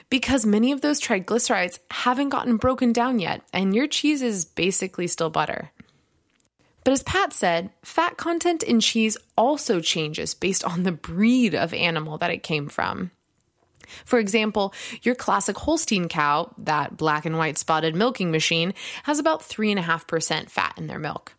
because 0.09 0.45
many 0.45 0.73
of 0.73 0.81
those 0.81 1.01
triglycerides 1.01 1.79
haven't 1.91 2.31
gotten 2.31 2.57
broken 2.57 2.93
down 2.93 3.19
yet 3.21 3.43
and 3.53 3.75
your 3.75 3.87
cheese 3.87 4.23
is 4.23 4.45
basically 4.45 5.07
still 5.07 5.31
butter. 5.31 5.71
But 6.85 6.93
as 6.93 7.03
Pat 7.03 7.33
said, 7.33 7.71
fat 7.83 8.17
content 8.17 8.63
in 8.63 8.81
cheese 8.81 9.17
also 9.37 9.81
changes 9.81 10.35
based 10.35 10.65
on 10.65 10.83
the 10.83 10.93
breed 10.93 11.55
of 11.55 11.75
animal 11.75 12.19
that 12.19 12.31
it 12.31 12.43
came 12.43 12.69
from. 12.69 13.11
For 14.05 14.19
example, 14.19 14.75
your 15.03 15.15
classic 15.15 15.57
Holstein 15.57 16.09
cow, 16.09 16.53
that 16.59 16.97
black 16.97 17.25
and 17.25 17.39
white 17.39 17.59
spotted 17.59 17.95
milking 17.95 18.31
machine, 18.31 18.75
has 19.05 19.19
about 19.19 19.43
3.5% 19.43 20.51
fat 20.51 20.75
in 20.77 20.87
their 20.87 20.99
milk. 20.99 21.35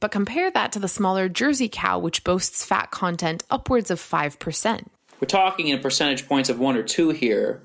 But 0.00 0.10
compare 0.10 0.50
that 0.50 0.72
to 0.72 0.78
the 0.78 0.88
smaller 0.88 1.28
Jersey 1.28 1.68
cow, 1.68 1.98
which 1.98 2.24
boasts 2.24 2.64
fat 2.64 2.90
content 2.90 3.44
upwards 3.50 3.90
of 3.90 4.00
5%. 4.00 4.86
We're 5.20 5.26
talking 5.26 5.68
in 5.68 5.80
percentage 5.80 6.28
points 6.28 6.50
of 6.50 6.58
one 6.58 6.76
or 6.76 6.82
two 6.82 7.10
here, 7.10 7.62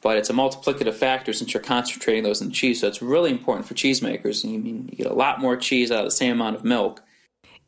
but 0.00 0.16
it's 0.16 0.30
a 0.30 0.32
multiplicative 0.32 0.94
factor 0.94 1.32
since 1.32 1.52
you're 1.52 1.62
concentrating 1.62 2.22
those 2.22 2.40
in 2.40 2.52
cheese. 2.52 2.80
So 2.80 2.88
it's 2.88 3.02
really 3.02 3.30
important 3.30 3.66
for 3.66 3.74
cheesemakers. 3.74 4.44
You 4.44 4.58
mean 4.58 4.88
you 4.90 4.98
get 4.98 5.06
a 5.08 5.14
lot 5.14 5.40
more 5.40 5.56
cheese 5.56 5.90
out 5.90 6.00
of 6.00 6.04
the 6.04 6.10
same 6.12 6.32
amount 6.32 6.54
of 6.54 6.64
milk. 6.64 7.02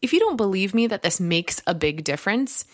If 0.00 0.12
you 0.12 0.20
don't 0.20 0.36
believe 0.36 0.74
me 0.74 0.86
that 0.86 1.02
this 1.02 1.18
makes 1.18 1.60
a 1.66 1.74
big 1.74 2.04
difference, 2.04 2.64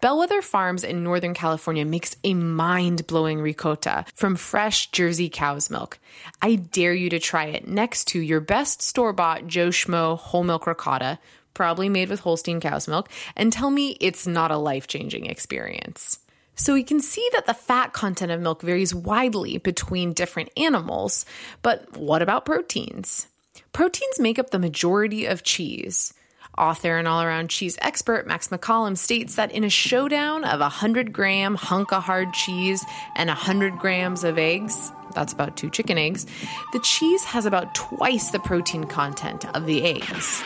Bellwether 0.00 0.42
Farms 0.42 0.82
in 0.82 1.04
Northern 1.04 1.32
California 1.32 1.84
makes 1.84 2.16
a 2.24 2.34
mind 2.34 3.06
blowing 3.06 3.40
ricotta 3.40 4.04
from 4.14 4.34
fresh 4.34 4.90
Jersey 4.90 5.28
cow's 5.28 5.70
milk. 5.70 6.00
I 6.40 6.56
dare 6.56 6.94
you 6.94 7.08
to 7.10 7.20
try 7.20 7.46
it 7.46 7.68
next 7.68 8.06
to 8.08 8.20
your 8.20 8.40
best 8.40 8.82
store 8.82 9.12
bought 9.12 9.46
Joe 9.46 9.68
Schmo 9.68 10.18
whole 10.18 10.42
milk 10.42 10.66
ricotta, 10.66 11.20
probably 11.54 11.88
made 11.88 12.08
with 12.08 12.20
Holstein 12.20 12.60
cow's 12.60 12.88
milk, 12.88 13.08
and 13.36 13.52
tell 13.52 13.70
me 13.70 13.96
it's 14.00 14.26
not 14.26 14.50
a 14.50 14.56
life 14.56 14.88
changing 14.88 15.26
experience. 15.26 16.18
So 16.56 16.74
we 16.74 16.82
can 16.82 17.00
see 17.00 17.26
that 17.32 17.46
the 17.46 17.54
fat 17.54 17.92
content 17.92 18.32
of 18.32 18.40
milk 18.40 18.60
varies 18.60 18.94
widely 18.94 19.58
between 19.58 20.12
different 20.12 20.50
animals, 20.56 21.24
but 21.62 21.96
what 21.96 22.22
about 22.22 22.44
proteins? 22.44 23.28
Proteins 23.72 24.18
make 24.18 24.38
up 24.38 24.50
the 24.50 24.58
majority 24.58 25.26
of 25.26 25.44
cheese. 25.44 26.12
Author 26.58 26.98
and 26.98 27.08
all 27.08 27.22
around 27.22 27.48
cheese 27.48 27.78
expert 27.80 28.26
Max 28.26 28.48
McCalman 28.48 28.96
states 28.98 29.36
that 29.36 29.52
in 29.52 29.64
a 29.64 29.70
showdown 29.70 30.44
of 30.44 30.60
a 30.60 30.64
100 30.64 31.12
gram 31.12 31.54
hunk 31.54 31.92
of 31.92 32.02
hard 32.02 32.34
cheese 32.34 32.84
and 33.16 33.28
100 33.28 33.78
grams 33.78 34.22
of 34.22 34.38
eggs, 34.38 34.92
that's 35.14 35.32
about 35.32 35.56
two 35.56 35.70
chicken 35.70 35.96
eggs, 35.96 36.26
the 36.72 36.80
cheese 36.80 37.24
has 37.24 37.46
about 37.46 37.74
twice 37.74 38.30
the 38.30 38.38
protein 38.40 38.84
content 38.84 39.46
of 39.56 39.64
the 39.64 39.82
eggs. 39.82 40.42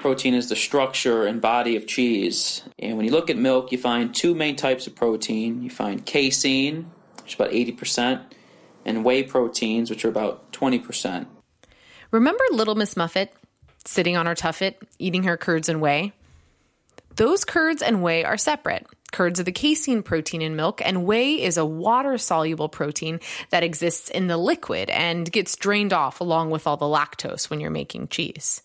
Protein 0.00 0.34
is 0.34 0.48
the 0.48 0.56
structure 0.56 1.26
and 1.26 1.40
body 1.40 1.76
of 1.76 1.86
cheese. 1.86 2.62
And 2.78 2.96
when 2.96 3.06
you 3.06 3.12
look 3.12 3.28
at 3.28 3.36
milk, 3.36 3.72
you 3.72 3.78
find 3.78 4.14
two 4.14 4.34
main 4.34 4.56
types 4.56 4.86
of 4.86 4.96
protein. 4.96 5.62
You 5.62 5.70
find 5.70 6.04
casein, 6.04 6.90
which 7.22 7.32
is 7.32 7.34
about 7.34 7.52
80%, 7.52 8.22
and 8.84 9.04
whey 9.04 9.22
proteins, 9.22 9.90
which 9.90 10.04
are 10.04 10.08
about 10.08 10.50
20%. 10.52 11.26
Remember 12.10 12.42
Little 12.50 12.74
Miss 12.74 12.96
Muffet? 12.96 13.32
Sitting 13.84 14.16
on 14.16 14.26
her 14.26 14.34
tuffet, 14.34 14.76
eating 14.98 15.24
her 15.24 15.36
curds 15.36 15.68
and 15.68 15.80
whey. 15.80 16.12
Those 17.16 17.44
curds 17.44 17.82
and 17.82 18.02
whey 18.02 18.24
are 18.24 18.36
separate. 18.36 18.86
Curds 19.12 19.38
are 19.38 19.44
the 19.44 19.52
casein 19.52 20.02
protein 20.02 20.40
in 20.40 20.56
milk, 20.56 20.80
and 20.82 21.04
whey 21.04 21.42
is 21.42 21.58
a 21.58 21.66
water 21.66 22.16
soluble 22.16 22.70
protein 22.70 23.20
that 23.50 23.62
exists 23.62 24.08
in 24.08 24.26
the 24.26 24.38
liquid 24.38 24.88
and 24.88 25.30
gets 25.30 25.54
drained 25.56 25.92
off 25.92 26.20
along 26.20 26.50
with 26.50 26.66
all 26.66 26.78
the 26.78 26.86
lactose 26.86 27.50
when 27.50 27.60
you're 27.60 27.70
making 27.70 28.08
cheese. 28.08 28.62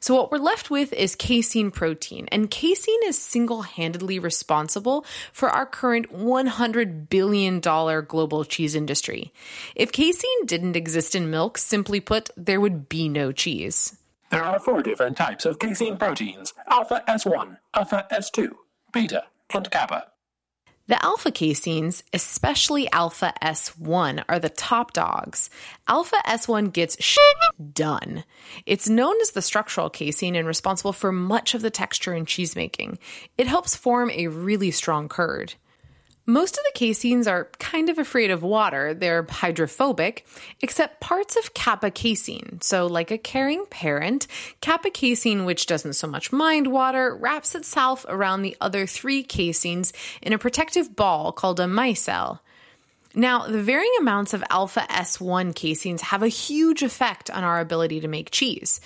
So, 0.00 0.14
what 0.14 0.30
we're 0.30 0.38
left 0.38 0.70
with 0.70 0.92
is 0.92 1.16
casein 1.16 1.70
protein, 1.70 2.28
and 2.30 2.50
casein 2.50 2.98
is 3.04 3.18
single 3.18 3.62
handedly 3.62 4.18
responsible 4.18 5.04
for 5.32 5.48
our 5.48 5.66
current 5.66 6.12
$100 6.12 7.08
billion 7.08 7.60
global 7.60 8.44
cheese 8.44 8.74
industry. 8.74 9.32
If 9.74 9.92
casein 9.92 10.46
didn't 10.46 10.76
exist 10.76 11.14
in 11.14 11.30
milk, 11.30 11.58
simply 11.58 12.00
put, 12.00 12.30
there 12.36 12.60
would 12.60 12.88
be 12.88 13.08
no 13.08 13.32
cheese. 13.32 13.97
There 14.30 14.44
are 14.44 14.58
four 14.58 14.82
different 14.82 15.16
types 15.16 15.46
of 15.46 15.58
casein 15.58 15.96
proteins 15.96 16.52
alpha 16.68 17.02
S1, 17.08 17.58
alpha 17.74 18.06
S2, 18.12 18.50
beta, 18.92 19.24
and 19.54 19.70
kappa. 19.70 20.08
The 20.86 21.02
alpha 21.04 21.30
caseins, 21.30 22.02
especially 22.14 22.90
alpha 22.92 23.34
S1, 23.42 24.24
are 24.26 24.38
the 24.38 24.48
top 24.48 24.94
dogs. 24.94 25.50
Alpha 25.86 26.16
S1 26.26 26.72
gets 26.72 26.96
done. 27.74 28.24
It's 28.64 28.88
known 28.88 29.14
as 29.20 29.32
the 29.32 29.42
structural 29.42 29.90
casein 29.90 30.34
and 30.34 30.46
responsible 30.46 30.94
for 30.94 31.12
much 31.12 31.54
of 31.54 31.60
the 31.60 31.70
texture 31.70 32.14
in 32.14 32.24
cheese 32.24 32.56
making. 32.56 32.98
It 33.36 33.46
helps 33.46 33.76
form 33.76 34.10
a 34.10 34.28
really 34.28 34.70
strong 34.70 35.08
curd. 35.10 35.54
Most 36.28 36.58
of 36.58 36.64
the 36.64 36.78
caseins 36.78 37.26
are 37.26 37.48
kind 37.58 37.88
of 37.88 37.98
afraid 37.98 38.30
of 38.30 38.42
water. 38.42 38.92
They're 38.92 39.26
hydrophobic, 39.26 40.26
except 40.60 41.00
parts 41.00 41.36
of 41.36 41.54
kappa 41.54 41.90
casein. 41.90 42.60
So, 42.60 42.86
like 42.86 43.10
a 43.10 43.16
caring 43.16 43.64
parent, 43.64 44.26
kappa 44.60 44.90
casein, 44.90 45.46
which 45.46 45.64
doesn't 45.64 45.94
so 45.94 46.06
much 46.06 46.30
mind 46.30 46.66
water, 46.66 47.16
wraps 47.16 47.54
itself 47.54 48.04
around 48.10 48.42
the 48.42 48.54
other 48.60 48.86
three 48.86 49.24
caseins 49.24 49.94
in 50.20 50.34
a 50.34 50.38
protective 50.38 50.94
ball 50.94 51.32
called 51.32 51.60
a 51.60 51.64
micelle. 51.64 52.40
Now, 53.14 53.46
the 53.46 53.62
varying 53.62 53.94
amounts 53.98 54.34
of 54.34 54.44
alpha 54.50 54.86
S1 54.90 55.54
caseins 55.54 56.02
have 56.02 56.22
a 56.22 56.28
huge 56.28 56.82
effect 56.82 57.30
on 57.30 57.42
our 57.42 57.58
ability 57.58 58.00
to 58.00 58.08
make 58.08 58.30
cheese. 58.30 58.82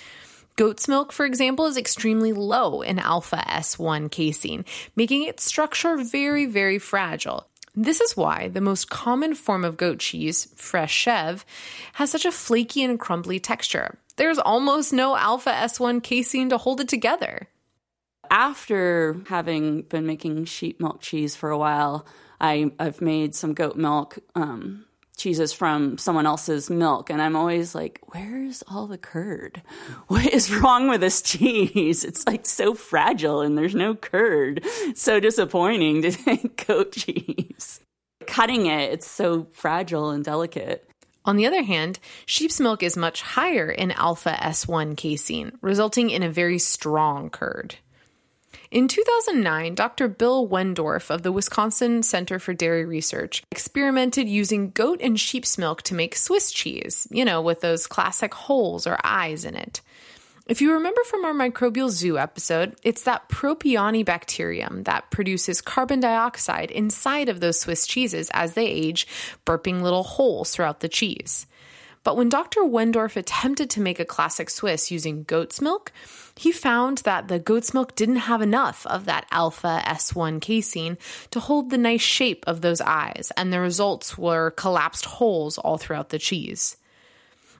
Goat's 0.55 0.87
milk, 0.87 1.11
for 1.11 1.25
example, 1.25 1.65
is 1.65 1.77
extremely 1.77 2.31
low 2.31 2.81
in 2.81 2.99
alpha 2.99 3.37
S1 3.47 4.11
casein, 4.11 4.65
making 4.95 5.23
its 5.23 5.43
structure 5.43 5.97
very, 5.97 6.45
very 6.45 6.77
fragile. 6.77 7.47
This 7.75 8.01
is 8.01 8.15
why 8.15 8.49
the 8.49 8.61
most 8.61 8.89
common 8.89 9.33
form 9.33 9.65
of 9.65 9.77
goat 9.77 9.97
cheese, 9.97 10.47
fresh 10.55 10.93
chev, 10.93 11.43
has 11.93 12.11
such 12.11 12.25
a 12.25 12.31
flaky 12.31 12.83
and 12.83 12.99
crumbly 12.99 13.39
texture. 13.39 13.97
There's 14.15 14.37
almost 14.37 14.93
no 14.93 15.17
alpha 15.17 15.49
S1 15.49 16.03
casein 16.03 16.49
to 16.49 16.59
hold 16.59 16.81
it 16.81 16.87
together. 16.87 17.47
After 18.29 19.17
having 19.27 19.83
been 19.83 20.05
making 20.05 20.45
sheep 20.45 20.79
milk 20.79 21.01
cheese 21.01 21.35
for 21.35 21.49
a 21.49 21.57
while, 21.57 22.05
I, 22.39 22.71
have 22.79 23.01
made 23.01 23.33
some 23.33 23.55
goat 23.55 23.75
milk 23.75 24.19
um, 24.35 24.85
cheeses 25.17 25.53
from 25.53 25.97
someone 25.97 26.25
else's 26.25 26.69
milk. 26.69 27.09
And 27.09 27.21
i'm 27.21 27.35
always 27.35 27.75
like 27.75 27.99
where's 28.07 28.63
all 28.67 28.87
the 28.87 28.97
curd? 28.97 29.61
What 30.07 30.25
is 30.25 30.53
wrong 30.53 30.87
with 30.89 31.01
this 31.01 31.21
cheese? 31.21 32.03
It's 32.03 32.25
like 32.27 32.45
so 32.45 32.73
fragile 32.73 33.41
and 33.41 33.57
there's 33.57 33.75
no 33.75 33.95
curd. 33.95 34.65
So 34.95 35.19
disappointing 35.19 36.01
to 36.03 36.11
think 36.25 36.65
goat 36.67 36.91
cheese. 36.91 37.79
Cutting 38.27 38.67
it 38.67 38.91
it's 38.91 39.09
so 39.09 39.47
fragile 39.51 40.09
and 40.09 40.23
delicate. 40.23 40.89
On 41.25 41.37
the 41.37 41.45
other 41.45 41.63
hand, 41.63 41.99
sheep's 42.25 42.59
milk 42.59 42.83
is 42.83 42.97
much 42.97 43.21
higher 43.21 43.71
in 43.71 43.91
alpha 43.91 44.37
S1 44.41 44.97
casein, 44.97 45.57
resulting 45.61 46.09
in 46.09 46.21
a 46.21 46.29
very 46.29 46.59
strong 46.59 47.29
curd. 47.29 47.75
In 48.73 48.87
2009, 48.87 49.75
Dr. 49.75 50.07
Bill 50.07 50.47
Wendorff 50.47 51.11
of 51.11 51.21
the 51.21 51.31
Wisconsin 51.31 52.01
Center 52.01 52.39
for 52.39 52.55
Dairy 52.55 52.85
Research 52.85 53.43
experimented 53.51 54.27
using 54.27 54.71
goat 54.71 54.99
and 54.99 55.19
sheep's 55.19 55.59
milk 55.59 55.83
to 55.83 55.93
make 55.93 56.15
Swiss 56.15 56.51
cheese, 56.51 57.07
you 57.11 57.23
know, 57.23 57.39
with 57.39 57.61
those 57.61 57.85
classic 57.85 58.33
holes 58.33 58.87
or 58.87 58.97
eyes 59.03 59.45
in 59.45 59.53
it. 59.53 59.81
If 60.47 60.59
you 60.59 60.73
remember 60.73 61.03
from 61.03 61.23
our 61.23 61.35
microbial 61.35 61.91
zoo 61.91 62.17
episode, 62.17 62.75
it's 62.81 63.03
that 63.03 63.29
propionibacterium 63.29 64.85
that 64.85 65.11
produces 65.11 65.61
carbon 65.61 65.99
dioxide 65.99 66.71
inside 66.71 67.29
of 67.29 67.41
those 67.41 67.59
Swiss 67.59 67.85
cheeses 67.85 68.31
as 68.33 68.55
they 68.55 68.65
age, 68.65 69.05
burping 69.45 69.83
little 69.83 70.01
holes 70.01 70.49
throughout 70.49 70.79
the 70.79 70.89
cheese. 70.89 71.45
But 72.03 72.17
when 72.17 72.29
Dr. 72.29 72.61
Wendorff 72.61 73.15
attempted 73.15 73.69
to 73.71 73.81
make 73.81 73.99
a 73.99 74.05
classic 74.05 74.49
Swiss 74.49 74.91
using 74.91 75.23
goat's 75.23 75.61
milk, 75.61 75.91
he 76.35 76.51
found 76.51 76.99
that 76.99 77.29
the 77.29 77.39
goat's 77.39 77.73
milk 77.73 77.95
didn't 77.95 78.27
have 78.27 78.41
enough 78.41 78.85
of 78.87 79.05
that 79.05 79.25
alpha 79.31 79.81
S1 79.85 80.41
casein 80.41 80.97
to 81.31 81.39
hold 81.39 81.69
the 81.69 81.77
nice 81.77 82.01
shape 82.01 82.43
of 82.45 82.61
those 82.61 82.81
eyes, 82.81 83.31
and 83.37 83.53
the 83.53 83.59
results 83.59 84.17
were 84.17 84.51
collapsed 84.51 85.05
holes 85.05 85.57
all 85.57 85.77
throughout 85.77 86.09
the 86.09 86.19
cheese. 86.19 86.75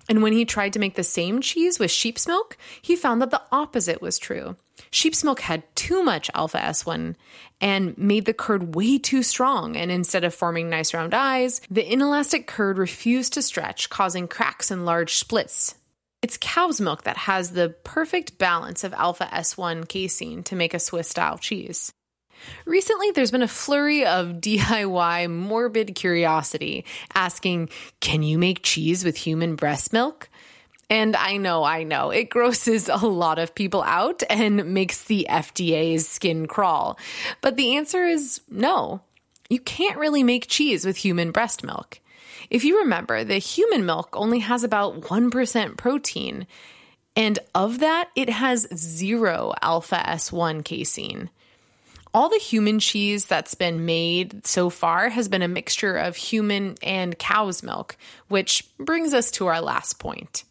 And 0.09 0.21
when 0.21 0.33
he 0.33 0.43
tried 0.43 0.73
to 0.73 0.79
make 0.79 0.95
the 0.95 1.03
same 1.03 1.39
cheese 1.39 1.79
with 1.79 1.89
sheep's 1.89 2.27
milk, 2.27 2.57
he 2.81 2.97
found 2.97 3.21
that 3.21 3.31
the 3.31 3.41
opposite 3.51 4.01
was 4.01 4.19
true. 4.19 4.57
Sheep's 4.93 5.23
milk 5.23 5.39
had 5.39 5.63
too 5.75 6.03
much 6.03 6.29
alpha 6.35 6.59
S1 6.59 7.15
and 7.59 7.97
made 7.97 8.25
the 8.25 8.33
curd 8.33 8.75
way 8.75 8.99
too 8.99 9.23
strong. 9.23 9.75
And 9.75 9.91
instead 9.91 10.23
of 10.23 10.35
forming 10.35 10.69
nice 10.69 10.93
round 10.93 11.15
eyes, 11.15 11.61
the 11.71 11.91
inelastic 11.91 12.45
curd 12.45 12.77
refused 12.77 13.33
to 13.33 13.41
stretch, 13.41 13.89
causing 13.89 14.27
cracks 14.27 14.69
and 14.69 14.85
large 14.85 15.15
splits. 15.15 15.73
It's 16.21 16.37
cow's 16.39 16.79
milk 16.79 17.03
that 17.03 17.17
has 17.17 17.51
the 17.51 17.69
perfect 17.83 18.37
balance 18.37 18.83
of 18.83 18.93
alpha 18.93 19.27
S1 19.33 19.87
casein 19.87 20.43
to 20.43 20.55
make 20.55 20.75
a 20.75 20.79
Swiss 20.79 21.09
style 21.09 21.39
cheese. 21.39 21.91
Recently, 22.65 23.09
there's 23.11 23.31
been 23.31 23.41
a 23.41 23.47
flurry 23.47 24.05
of 24.05 24.27
DIY 24.41 25.29
morbid 25.31 25.95
curiosity 25.95 26.85
asking, 27.15 27.69
Can 27.99 28.21
you 28.21 28.37
make 28.37 28.61
cheese 28.61 29.03
with 29.03 29.17
human 29.17 29.55
breast 29.55 29.91
milk? 29.91 30.29
And 30.93 31.15
I 31.15 31.37
know, 31.37 31.63
I 31.63 31.81
know, 31.81 32.11
it 32.11 32.29
grosses 32.29 32.87
a 32.93 32.97
lot 32.97 33.39
of 33.39 33.55
people 33.55 33.81
out 33.81 34.21
and 34.29 34.75
makes 34.75 35.05
the 35.05 35.25
FDA's 35.27 36.07
skin 36.07 36.45
crawl. 36.45 36.99
But 37.41 37.57
the 37.57 37.77
answer 37.77 38.05
is 38.05 38.41
no. 38.47 39.01
You 39.49 39.59
can't 39.59 39.97
really 39.97 40.21
make 40.21 40.47
cheese 40.47 40.85
with 40.85 40.97
human 40.97 41.31
breast 41.31 41.63
milk. 41.63 41.99
If 42.51 42.63
you 42.63 42.81
remember, 42.81 43.23
the 43.23 43.39
human 43.39 43.87
milk 43.87 44.09
only 44.13 44.37
has 44.39 44.63
about 44.63 45.01
1% 45.01 45.77
protein. 45.77 46.45
And 47.15 47.39
of 47.55 47.79
that, 47.79 48.11
it 48.15 48.29
has 48.29 48.67
zero 48.75 49.55
alpha 49.63 49.95
S1 49.95 50.63
casein 50.63 51.31
all 52.15 52.29
the 52.29 52.37
human 52.37 52.77
cheese 52.77 53.25
that's 53.25 53.55
been 53.55 53.87
made 53.87 54.45
so 54.45 54.69
far 54.69 55.09
has 55.09 55.27
been 55.27 55.41
a 55.41 55.47
mixture 55.47 55.95
of 55.97 56.15
human 56.15 56.75
and 56.83 57.17
cow's 57.17 57.63
milk, 57.63 57.97
which 58.27 58.63
brings 58.77 59.15
us 59.15 59.31
to 59.31 59.47
our 59.47 59.59
last 59.59 59.97
point. 59.97 60.43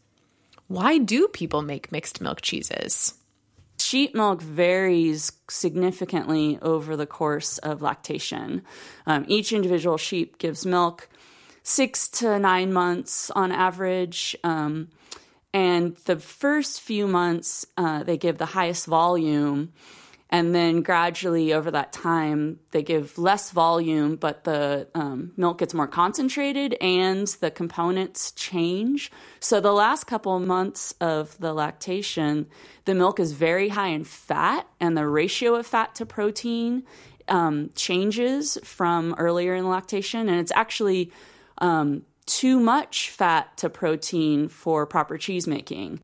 Why 0.72 0.96
do 0.96 1.28
people 1.28 1.60
make 1.60 1.92
mixed 1.92 2.22
milk 2.22 2.40
cheeses? 2.40 3.12
Sheep 3.78 4.14
milk 4.14 4.40
varies 4.40 5.30
significantly 5.50 6.58
over 6.62 6.96
the 6.96 7.04
course 7.04 7.58
of 7.58 7.82
lactation. 7.82 8.62
Um, 9.04 9.26
each 9.28 9.52
individual 9.52 9.98
sheep 9.98 10.38
gives 10.38 10.64
milk 10.64 11.10
six 11.62 12.08
to 12.20 12.38
nine 12.38 12.72
months 12.72 13.30
on 13.32 13.52
average. 13.52 14.34
Um, 14.44 14.88
and 15.52 15.94
the 16.06 16.16
first 16.16 16.80
few 16.80 17.06
months, 17.06 17.66
uh, 17.76 18.02
they 18.02 18.16
give 18.16 18.38
the 18.38 18.46
highest 18.56 18.86
volume 18.86 19.74
and 20.32 20.54
then 20.54 20.80
gradually 20.80 21.52
over 21.52 21.70
that 21.70 21.92
time 21.92 22.58
they 22.70 22.82
give 22.82 23.18
less 23.18 23.50
volume 23.50 24.16
but 24.16 24.44
the 24.44 24.88
um, 24.94 25.30
milk 25.36 25.58
gets 25.58 25.74
more 25.74 25.86
concentrated 25.86 26.74
and 26.80 27.28
the 27.40 27.50
components 27.50 28.32
change. 28.32 29.12
So 29.38 29.60
the 29.60 29.72
last 29.72 30.04
couple 30.04 30.34
of 30.34 30.42
months 30.42 30.94
of 31.00 31.38
the 31.38 31.52
lactation 31.52 32.46
the 32.86 32.94
milk 32.94 33.20
is 33.20 33.32
very 33.32 33.68
high 33.68 33.88
in 33.88 34.02
fat 34.02 34.66
and 34.80 34.96
the 34.96 35.06
ratio 35.06 35.54
of 35.54 35.66
fat 35.66 35.94
to 35.96 36.06
protein 36.06 36.82
um, 37.28 37.70
changes 37.76 38.58
from 38.64 39.14
earlier 39.18 39.54
in 39.54 39.68
lactation. 39.68 40.28
And 40.28 40.40
it's 40.40 40.50
actually 40.56 41.12
um, 41.58 42.02
too 42.26 42.58
much 42.58 43.10
fat 43.10 43.56
to 43.58 43.70
protein 43.70 44.48
for 44.48 44.86
proper 44.86 45.18
cheese 45.18 45.46
making 45.46 46.00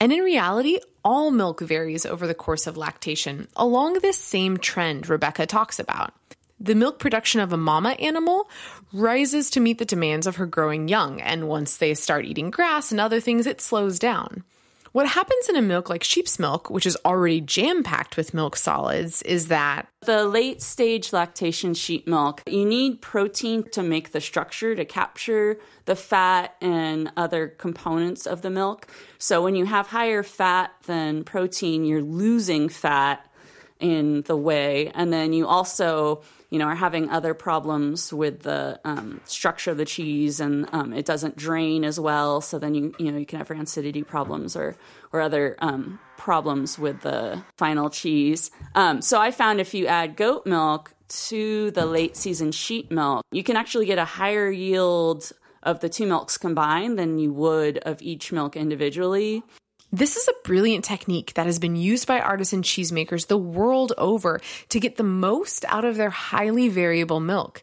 and 0.00 0.12
in 0.12 0.20
reality, 0.20 0.78
all 1.04 1.30
milk 1.30 1.60
varies 1.60 2.06
over 2.06 2.26
the 2.26 2.34
course 2.34 2.66
of 2.66 2.76
lactation, 2.76 3.48
along 3.56 3.94
this 3.94 4.18
same 4.18 4.56
trend 4.56 5.08
Rebecca 5.08 5.46
talks 5.46 5.78
about. 5.78 6.14
The 6.60 6.74
milk 6.74 6.98
production 6.98 7.40
of 7.40 7.52
a 7.52 7.58
mama 7.58 7.90
animal 7.90 8.48
rises 8.92 9.50
to 9.50 9.60
meet 9.60 9.78
the 9.78 9.84
demands 9.84 10.26
of 10.26 10.36
her 10.36 10.46
growing 10.46 10.88
young, 10.88 11.20
and 11.20 11.48
once 11.48 11.76
they 11.76 11.94
start 11.94 12.24
eating 12.24 12.50
grass 12.50 12.90
and 12.90 13.00
other 13.00 13.20
things, 13.20 13.46
it 13.46 13.60
slows 13.60 13.98
down. 13.98 14.44
What 14.94 15.08
happens 15.08 15.48
in 15.48 15.56
a 15.56 15.60
milk 15.60 15.90
like 15.90 16.04
sheep's 16.04 16.38
milk, 16.38 16.70
which 16.70 16.86
is 16.86 16.96
already 17.04 17.40
jam 17.40 17.82
packed 17.82 18.16
with 18.16 18.32
milk 18.32 18.54
solids, 18.54 19.22
is 19.22 19.48
that 19.48 19.88
the 20.02 20.24
late 20.24 20.62
stage 20.62 21.12
lactation 21.12 21.74
sheep 21.74 22.06
milk, 22.06 22.44
you 22.46 22.64
need 22.64 23.02
protein 23.02 23.68
to 23.70 23.82
make 23.82 24.12
the 24.12 24.20
structure 24.20 24.76
to 24.76 24.84
capture 24.84 25.58
the 25.86 25.96
fat 25.96 26.54
and 26.60 27.10
other 27.16 27.48
components 27.48 28.24
of 28.24 28.42
the 28.42 28.50
milk. 28.50 28.86
So 29.18 29.42
when 29.42 29.56
you 29.56 29.64
have 29.64 29.88
higher 29.88 30.22
fat 30.22 30.70
than 30.86 31.24
protein, 31.24 31.84
you're 31.84 32.00
losing 32.00 32.68
fat 32.68 33.28
in 33.84 34.22
the 34.22 34.36
way. 34.36 34.90
And 34.94 35.12
then 35.12 35.34
you 35.34 35.46
also 35.46 36.22
you 36.54 36.60
know, 36.60 36.66
are 36.66 36.76
having 36.76 37.10
other 37.10 37.34
problems 37.34 38.12
with 38.12 38.42
the 38.42 38.78
um, 38.84 39.20
structure 39.24 39.72
of 39.72 39.76
the 39.76 39.84
cheese, 39.84 40.38
and 40.38 40.68
um, 40.72 40.92
it 40.92 41.04
doesn't 41.04 41.36
drain 41.36 41.84
as 41.84 41.98
well. 41.98 42.40
So 42.40 42.60
then 42.60 42.76
you 42.76 42.94
you 42.96 43.10
know 43.10 43.18
you 43.18 43.26
can 43.26 43.38
have 43.38 43.48
rancidity 43.48 44.06
problems 44.06 44.54
or 44.54 44.76
or 45.12 45.20
other 45.20 45.56
um, 45.58 45.98
problems 46.16 46.78
with 46.78 47.00
the 47.00 47.42
final 47.56 47.90
cheese. 47.90 48.52
Um, 48.76 49.02
so 49.02 49.20
I 49.20 49.32
found 49.32 49.60
if 49.60 49.74
you 49.74 49.88
add 49.88 50.14
goat 50.14 50.46
milk 50.46 50.94
to 51.26 51.72
the 51.72 51.86
late 51.86 52.16
season 52.16 52.52
sheep 52.52 52.88
milk, 52.88 53.24
you 53.32 53.42
can 53.42 53.56
actually 53.56 53.86
get 53.86 53.98
a 53.98 54.04
higher 54.04 54.48
yield 54.48 55.32
of 55.64 55.80
the 55.80 55.88
two 55.88 56.06
milks 56.06 56.38
combined 56.38 56.96
than 56.96 57.18
you 57.18 57.32
would 57.32 57.78
of 57.78 58.00
each 58.00 58.30
milk 58.30 58.54
individually. 58.54 59.42
This 59.94 60.16
is 60.16 60.26
a 60.26 60.42
brilliant 60.42 60.84
technique 60.84 61.34
that 61.34 61.46
has 61.46 61.60
been 61.60 61.76
used 61.76 62.08
by 62.08 62.18
artisan 62.18 62.62
cheesemakers 62.62 63.28
the 63.28 63.38
world 63.38 63.92
over 63.96 64.40
to 64.70 64.80
get 64.80 64.96
the 64.96 65.04
most 65.04 65.64
out 65.68 65.84
of 65.84 65.94
their 65.94 66.10
highly 66.10 66.68
variable 66.68 67.20
milk. 67.20 67.62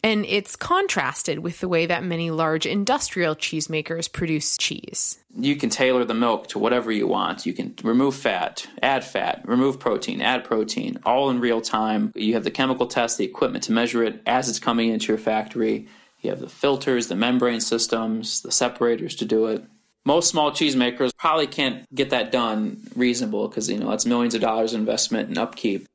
And 0.00 0.24
it's 0.24 0.54
contrasted 0.54 1.40
with 1.40 1.58
the 1.58 1.66
way 1.66 1.86
that 1.86 2.04
many 2.04 2.30
large 2.30 2.64
industrial 2.64 3.34
cheesemakers 3.34 4.12
produce 4.12 4.56
cheese. 4.56 5.18
You 5.36 5.56
can 5.56 5.68
tailor 5.68 6.04
the 6.04 6.14
milk 6.14 6.46
to 6.48 6.60
whatever 6.60 6.92
you 6.92 7.08
want. 7.08 7.44
You 7.44 7.52
can 7.52 7.74
remove 7.82 8.14
fat, 8.14 8.68
add 8.80 9.02
fat, 9.02 9.42
remove 9.44 9.80
protein, 9.80 10.20
add 10.20 10.44
protein, 10.44 11.00
all 11.04 11.28
in 11.28 11.40
real 11.40 11.60
time. 11.60 12.12
You 12.14 12.34
have 12.34 12.44
the 12.44 12.52
chemical 12.52 12.86
test, 12.86 13.18
the 13.18 13.24
equipment 13.24 13.64
to 13.64 13.72
measure 13.72 14.04
it 14.04 14.22
as 14.26 14.48
it's 14.48 14.60
coming 14.60 14.90
into 14.90 15.08
your 15.08 15.18
factory. 15.18 15.88
You 16.20 16.30
have 16.30 16.38
the 16.38 16.48
filters, 16.48 17.08
the 17.08 17.16
membrane 17.16 17.60
systems, 17.60 18.42
the 18.42 18.52
separators 18.52 19.16
to 19.16 19.24
do 19.24 19.46
it 19.46 19.64
most 20.04 20.30
small 20.30 20.50
cheesemakers 20.50 21.10
probably 21.16 21.46
can't 21.46 21.92
get 21.94 22.10
that 22.10 22.30
done 22.30 22.80
reasonable 22.94 23.48
because 23.48 23.68
you 23.68 23.78
know 23.78 23.90
that's 23.90 24.06
millions 24.06 24.34
of 24.34 24.40
dollars 24.40 24.74
investment 24.74 25.28
and 25.28 25.38
upkeep. 25.38 25.86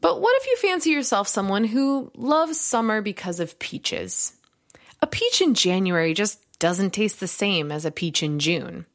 But 0.00 0.20
what 0.20 0.36
if 0.40 0.46
you 0.46 0.56
fancy 0.56 0.90
yourself 0.90 1.26
someone 1.26 1.64
who 1.64 2.10
loves 2.14 2.60
summer 2.60 3.00
because 3.00 3.40
of 3.40 3.58
peaches? 3.58 4.34
A 5.00 5.06
peach 5.06 5.40
in 5.40 5.54
January 5.54 6.14
just 6.14 6.40
doesn't 6.58 6.92
taste 6.92 7.20
the 7.20 7.26
same 7.26 7.72
as 7.72 7.84
a 7.84 7.90
peach 7.90 8.22
in 8.22 8.38
June. 8.38 8.86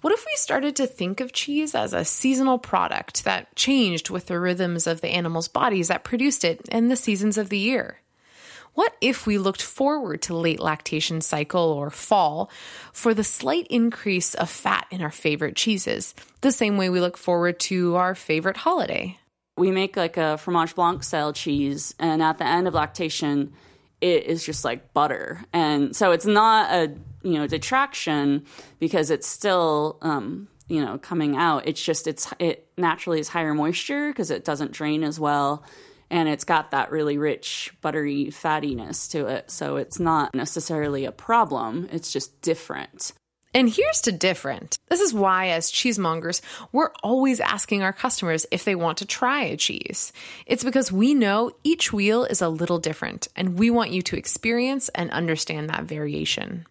What 0.00 0.12
if 0.12 0.24
we 0.26 0.36
started 0.36 0.76
to 0.76 0.86
think 0.86 1.20
of 1.20 1.32
cheese 1.32 1.74
as 1.74 1.92
a 1.92 2.04
seasonal 2.04 2.58
product 2.58 3.24
that 3.24 3.54
changed 3.56 4.10
with 4.10 4.26
the 4.26 4.38
rhythms 4.38 4.86
of 4.86 5.00
the 5.00 5.08
animals' 5.08 5.48
bodies 5.48 5.88
that 5.88 6.04
produced 6.04 6.44
it 6.44 6.68
and 6.70 6.90
the 6.90 6.96
seasons 6.96 7.38
of 7.38 7.48
the 7.48 7.58
year? 7.58 8.00
What 8.76 8.94
if 9.00 9.26
we 9.26 9.38
looked 9.38 9.62
forward 9.62 10.20
to 10.22 10.36
late 10.36 10.60
lactation 10.60 11.22
cycle 11.22 11.62
or 11.62 11.88
fall 11.88 12.50
for 12.92 13.14
the 13.14 13.24
slight 13.24 13.66
increase 13.70 14.34
of 14.34 14.50
fat 14.50 14.86
in 14.90 15.00
our 15.00 15.10
favorite 15.10 15.56
cheeses, 15.56 16.14
the 16.42 16.52
same 16.52 16.76
way 16.76 16.90
we 16.90 17.00
look 17.00 17.16
forward 17.16 17.58
to 17.60 17.96
our 17.96 18.14
favorite 18.14 18.58
holiday? 18.58 19.18
We 19.56 19.70
make 19.70 19.96
like 19.96 20.18
a 20.18 20.36
fromage 20.36 20.74
blanc 20.74 21.04
style 21.04 21.32
cheese, 21.32 21.94
and 21.98 22.22
at 22.22 22.36
the 22.36 22.46
end 22.46 22.68
of 22.68 22.74
lactation, 22.74 23.54
it 24.02 24.24
is 24.24 24.44
just 24.44 24.62
like 24.62 24.92
butter. 24.92 25.42
And 25.54 25.96
so 25.96 26.12
it's 26.12 26.26
not 26.26 26.70
a 26.70 26.94
you 27.22 27.38
know 27.38 27.46
detraction 27.46 28.44
because 28.78 29.10
it's 29.10 29.26
still 29.26 29.96
um, 30.02 30.48
you 30.68 30.84
know 30.84 30.98
coming 30.98 31.34
out. 31.34 31.66
It's 31.66 31.82
just 31.82 32.06
it's 32.06 32.30
it 32.38 32.68
naturally 32.76 33.20
is 33.20 33.28
higher 33.28 33.54
moisture 33.54 34.10
because 34.10 34.30
it 34.30 34.44
doesn't 34.44 34.72
drain 34.72 35.02
as 35.02 35.18
well 35.18 35.64
and 36.10 36.28
it's 36.28 36.44
got 36.44 36.70
that 36.70 36.90
really 36.90 37.18
rich 37.18 37.72
buttery 37.80 38.26
fattiness 38.26 39.10
to 39.10 39.26
it. 39.26 39.50
So 39.50 39.76
it's 39.76 39.98
not 39.98 40.34
necessarily 40.34 41.04
a 41.04 41.12
problem, 41.12 41.88
it's 41.92 42.12
just 42.12 42.40
different. 42.42 43.12
And 43.56 43.70
here's 43.70 44.02
to 44.02 44.12
different. 44.12 44.78
This 44.90 45.00
is 45.00 45.14
why, 45.14 45.48
as 45.48 45.72
cheesemongers, 45.72 46.42
we're 46.72 46.90
always 47.02 47.40
asking 47.40 47.82
our 47.82 47.92
customers 47.92 48.44
if 48.50 48.64
they 48.64 48.74
want 48.74 48.98
to 48.98 49.06
try 49.06 49.44
a 49.44 49.56
cheese. 49.56 50.12
It's 50.44 50.62
because 50.62 50.92
we 50.92 51.14
know 51.14 51.52
each 51.64 51.90
wheel 51.90 52.24
is 52.24 52.42
a 52.42 52.50
little 52.50 52.78
different, 52.78 53.28
and 53.34 53.58
we 53.58 53.70
want 53.70 53.92
you 53.92 54.02
to 54.02 54.16
experience 54.18 54.90
and 54.90 55.10
understand 55.10 55.70
that 55.70 55.84
variation. 55.84 56.66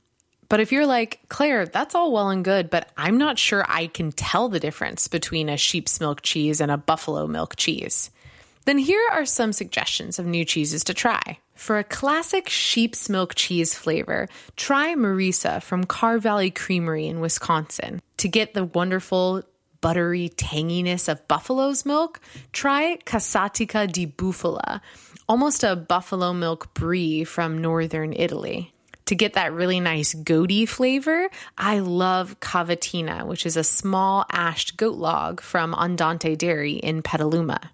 But 0.48 0.60
if 0.60 0.72
you're 0.72 0.86
like, 0.86 1.22
Claire, 1.28 1.66
that's 1.66 1.96
all 1.96 2.12
well 2.12 2.30
and 2.30 2.46
good, 2.46 2.70
but 2.70 2.92
I'm 2.96 3.18
not 3.18 3.40
sure 3.40 3.66
I 3.68 3.88
can 3.88 4.12
tell 4.12 4.48
the 4.48 4.60
difference 4.60 5.08
between 5.08 5.50
a 5.50 5.58
sheep's 5.58 6.00
milk 6.00 6.22
cheese 6.22 6.62
and 6.62 6.70
a 6.70 6.78
buffalo 6.78 7.26
milk 7.26 7.56
cheese, 7.56 8.12
then 8.66 8.78
here 8.78 9.08
are 9.12 9.26
some 9.26 9.54
suggestions 9.54 10.20
of 10.20 10.26
new 10.26 10.44
cheeses 10.44 10.84
to 10.86 10.94
try. 10.94 11.40
For 11.56 11.78
a 11.78 11.84
classic 11.84 12.50
sheep's 12.50 13.10
milk 13.10 13.34
cheese 13.36 13.74
flavor, 13.74 14.28
try 14.58 14.94
Marisa 14.96 15.64
from 15.64 15.86
Carr 15.86 16.20
Valley 16.20 16.52
Creamery 16.52 17.08
in 17.08 17.22
Wisconsin. 17.22 18.02
To 18.18 18.28
get 18.28 18.54
the 18.54 18.66
wonderful 18.66 19.44
buttery 19.82 20.30
tanginess 20.30 21.08
of 21.08 21.28
buffalo's 21.28 21.86
milk, 21.86 22.20
try 22.52 22.98
Casatica 23.06 23.92
di 23.92 24.08
Bufala, 24.08 24.82
almost 25.30 25.64
a 25.64 25.76
buffalo 25.76 26.34
milk 26.34 26.74
brie 26.74 27.24
from 27.24 27.62
northern 27.62 28.12
Italy. 28.14 28.74
To 29.06 29.16
get 29.16 29.34
that 29.34 29.54
really 29.54 29.80
nice 29.80 30.16
goaty 30.16 30.66
flavor, 30.66 31.30
I 31.58 31.80
love 31.80 32.40
Cavatina, 32.40 33.28
which 33.28 33.46
is 33.46 33.56
a 33.56 33.64
small 33.64 34.26
ashed 34.32 34.78
goat 34.78 34.98
log 34.98 35.42
from 35.42 35.76
Andante 35.76 36.36
Dairy 36.36 36.74
in 36.74 37.04
Petaluma. 37.04 37.72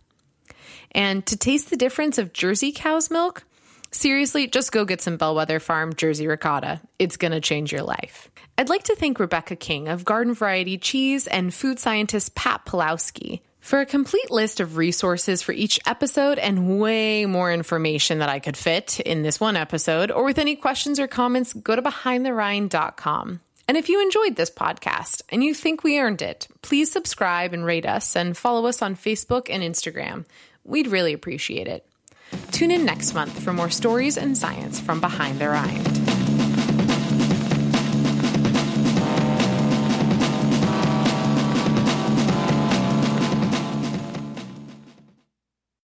And 0.91 1.25
to 1.27 1.37
taste 1.37 1.69
the 1.69 1.77
difference 1.77 2.17
of 2.17 2.33
Jersey 2.33 2.71
cow's 2.71 3.09
milk, 3.09 3.43
seriously, 3.91 4.47
just 4.47 4.71
go 4.71 4.85
get 4.85 5.01
some 5.01 5.17
Bellwether 5.17 5.59
Farm 5.59 5.93
Jersey 5.95 6.27
ricotta. 6.27 6.81
It's 6.99 7.17
going 7.17 7.31
to 7.31 7.41
change 7.41 7.71
your 7.71 7.83
life. 7.83 8.29
I'd 8.57 8.69
like 8.69 8.83
to 8.83 8.95
thank 8.95 9.19
Rebecca 9.19 9.55
King 9.55 9.87
of 9.87 10.05
Garden 10.05 10.33
Variety 10.33 10.77
Cheese 10.77 11.27
and 11.27 11.53
food 11.53 11.79
scientist 11.79 12.35
Pat 12.35 12.65
Pawlowski. 12.65 13.41
For 13.61 13.79
a 13.79 13.85
complete 13.85 14.31
list 14.31 14.59
of 14.59 14.75
resources 14.75 15.43
for 15.43 15.51
each 15.51 15.79
episode 15.85 16.39
and 16.39 16.79
way 16.79 17.27
more 17.27 17.53
information 17.53 18.17
that 18.19 18.27
I 18.27 18.39
could 18.39 18.57
fit 18.57 18.99
in 18.99 19.21
this 19.21 19.39
one 19.39 19.55
episode, 19.55 20.09
or 20.09 20.23
with 20.23 20.39
any 20.39 20.55
questions 20.55 20.99
or 20.99 21.07
comments, 21.07 21.53
go 21.53 21.75
to 21.75 21.81
behindtherind.com. 21.81 23.39
And 23.67 23.77
if 23.77 23.87
you 23.87 24.01
enjoyed 24.01 24.35
this 24.35 24.49
podcast 24.49 25.21
and 25.29 25.43
you 25.43 25.53
think 25.53 25.83
we 25.83 25.99
earned 25.99 26.23
it, 26.23 26.47
please 26.63 26.91
subscribe 26.91 27.53
and 27.53 27.63
rate 27.63 27.85
us 27.85 28.15
and 28.15 28.35
follow 28.35 28.65
us 28.65 28.81
on 28.81 28.95
Facebook 28.95 29.47
and 29.49 29.63
Instagram. 29.63 30.25
We'd 30.63 30.87
really 30.87 31.13
appreciate 31.13 31.67
it. 31.67 31.85
Tune 32.51 32.71
in 32.71 32.85
next 32.85 33.13
month 33.13 33.41
for 33.41 33.53
more 33.53 33.69
stories 33.69 34.17
and 34.17 34.37
science 34.37 34.79
from 34.79 35.01
behind 35.01 35.39
the 35.39 35.49
rind. 35.49 36.00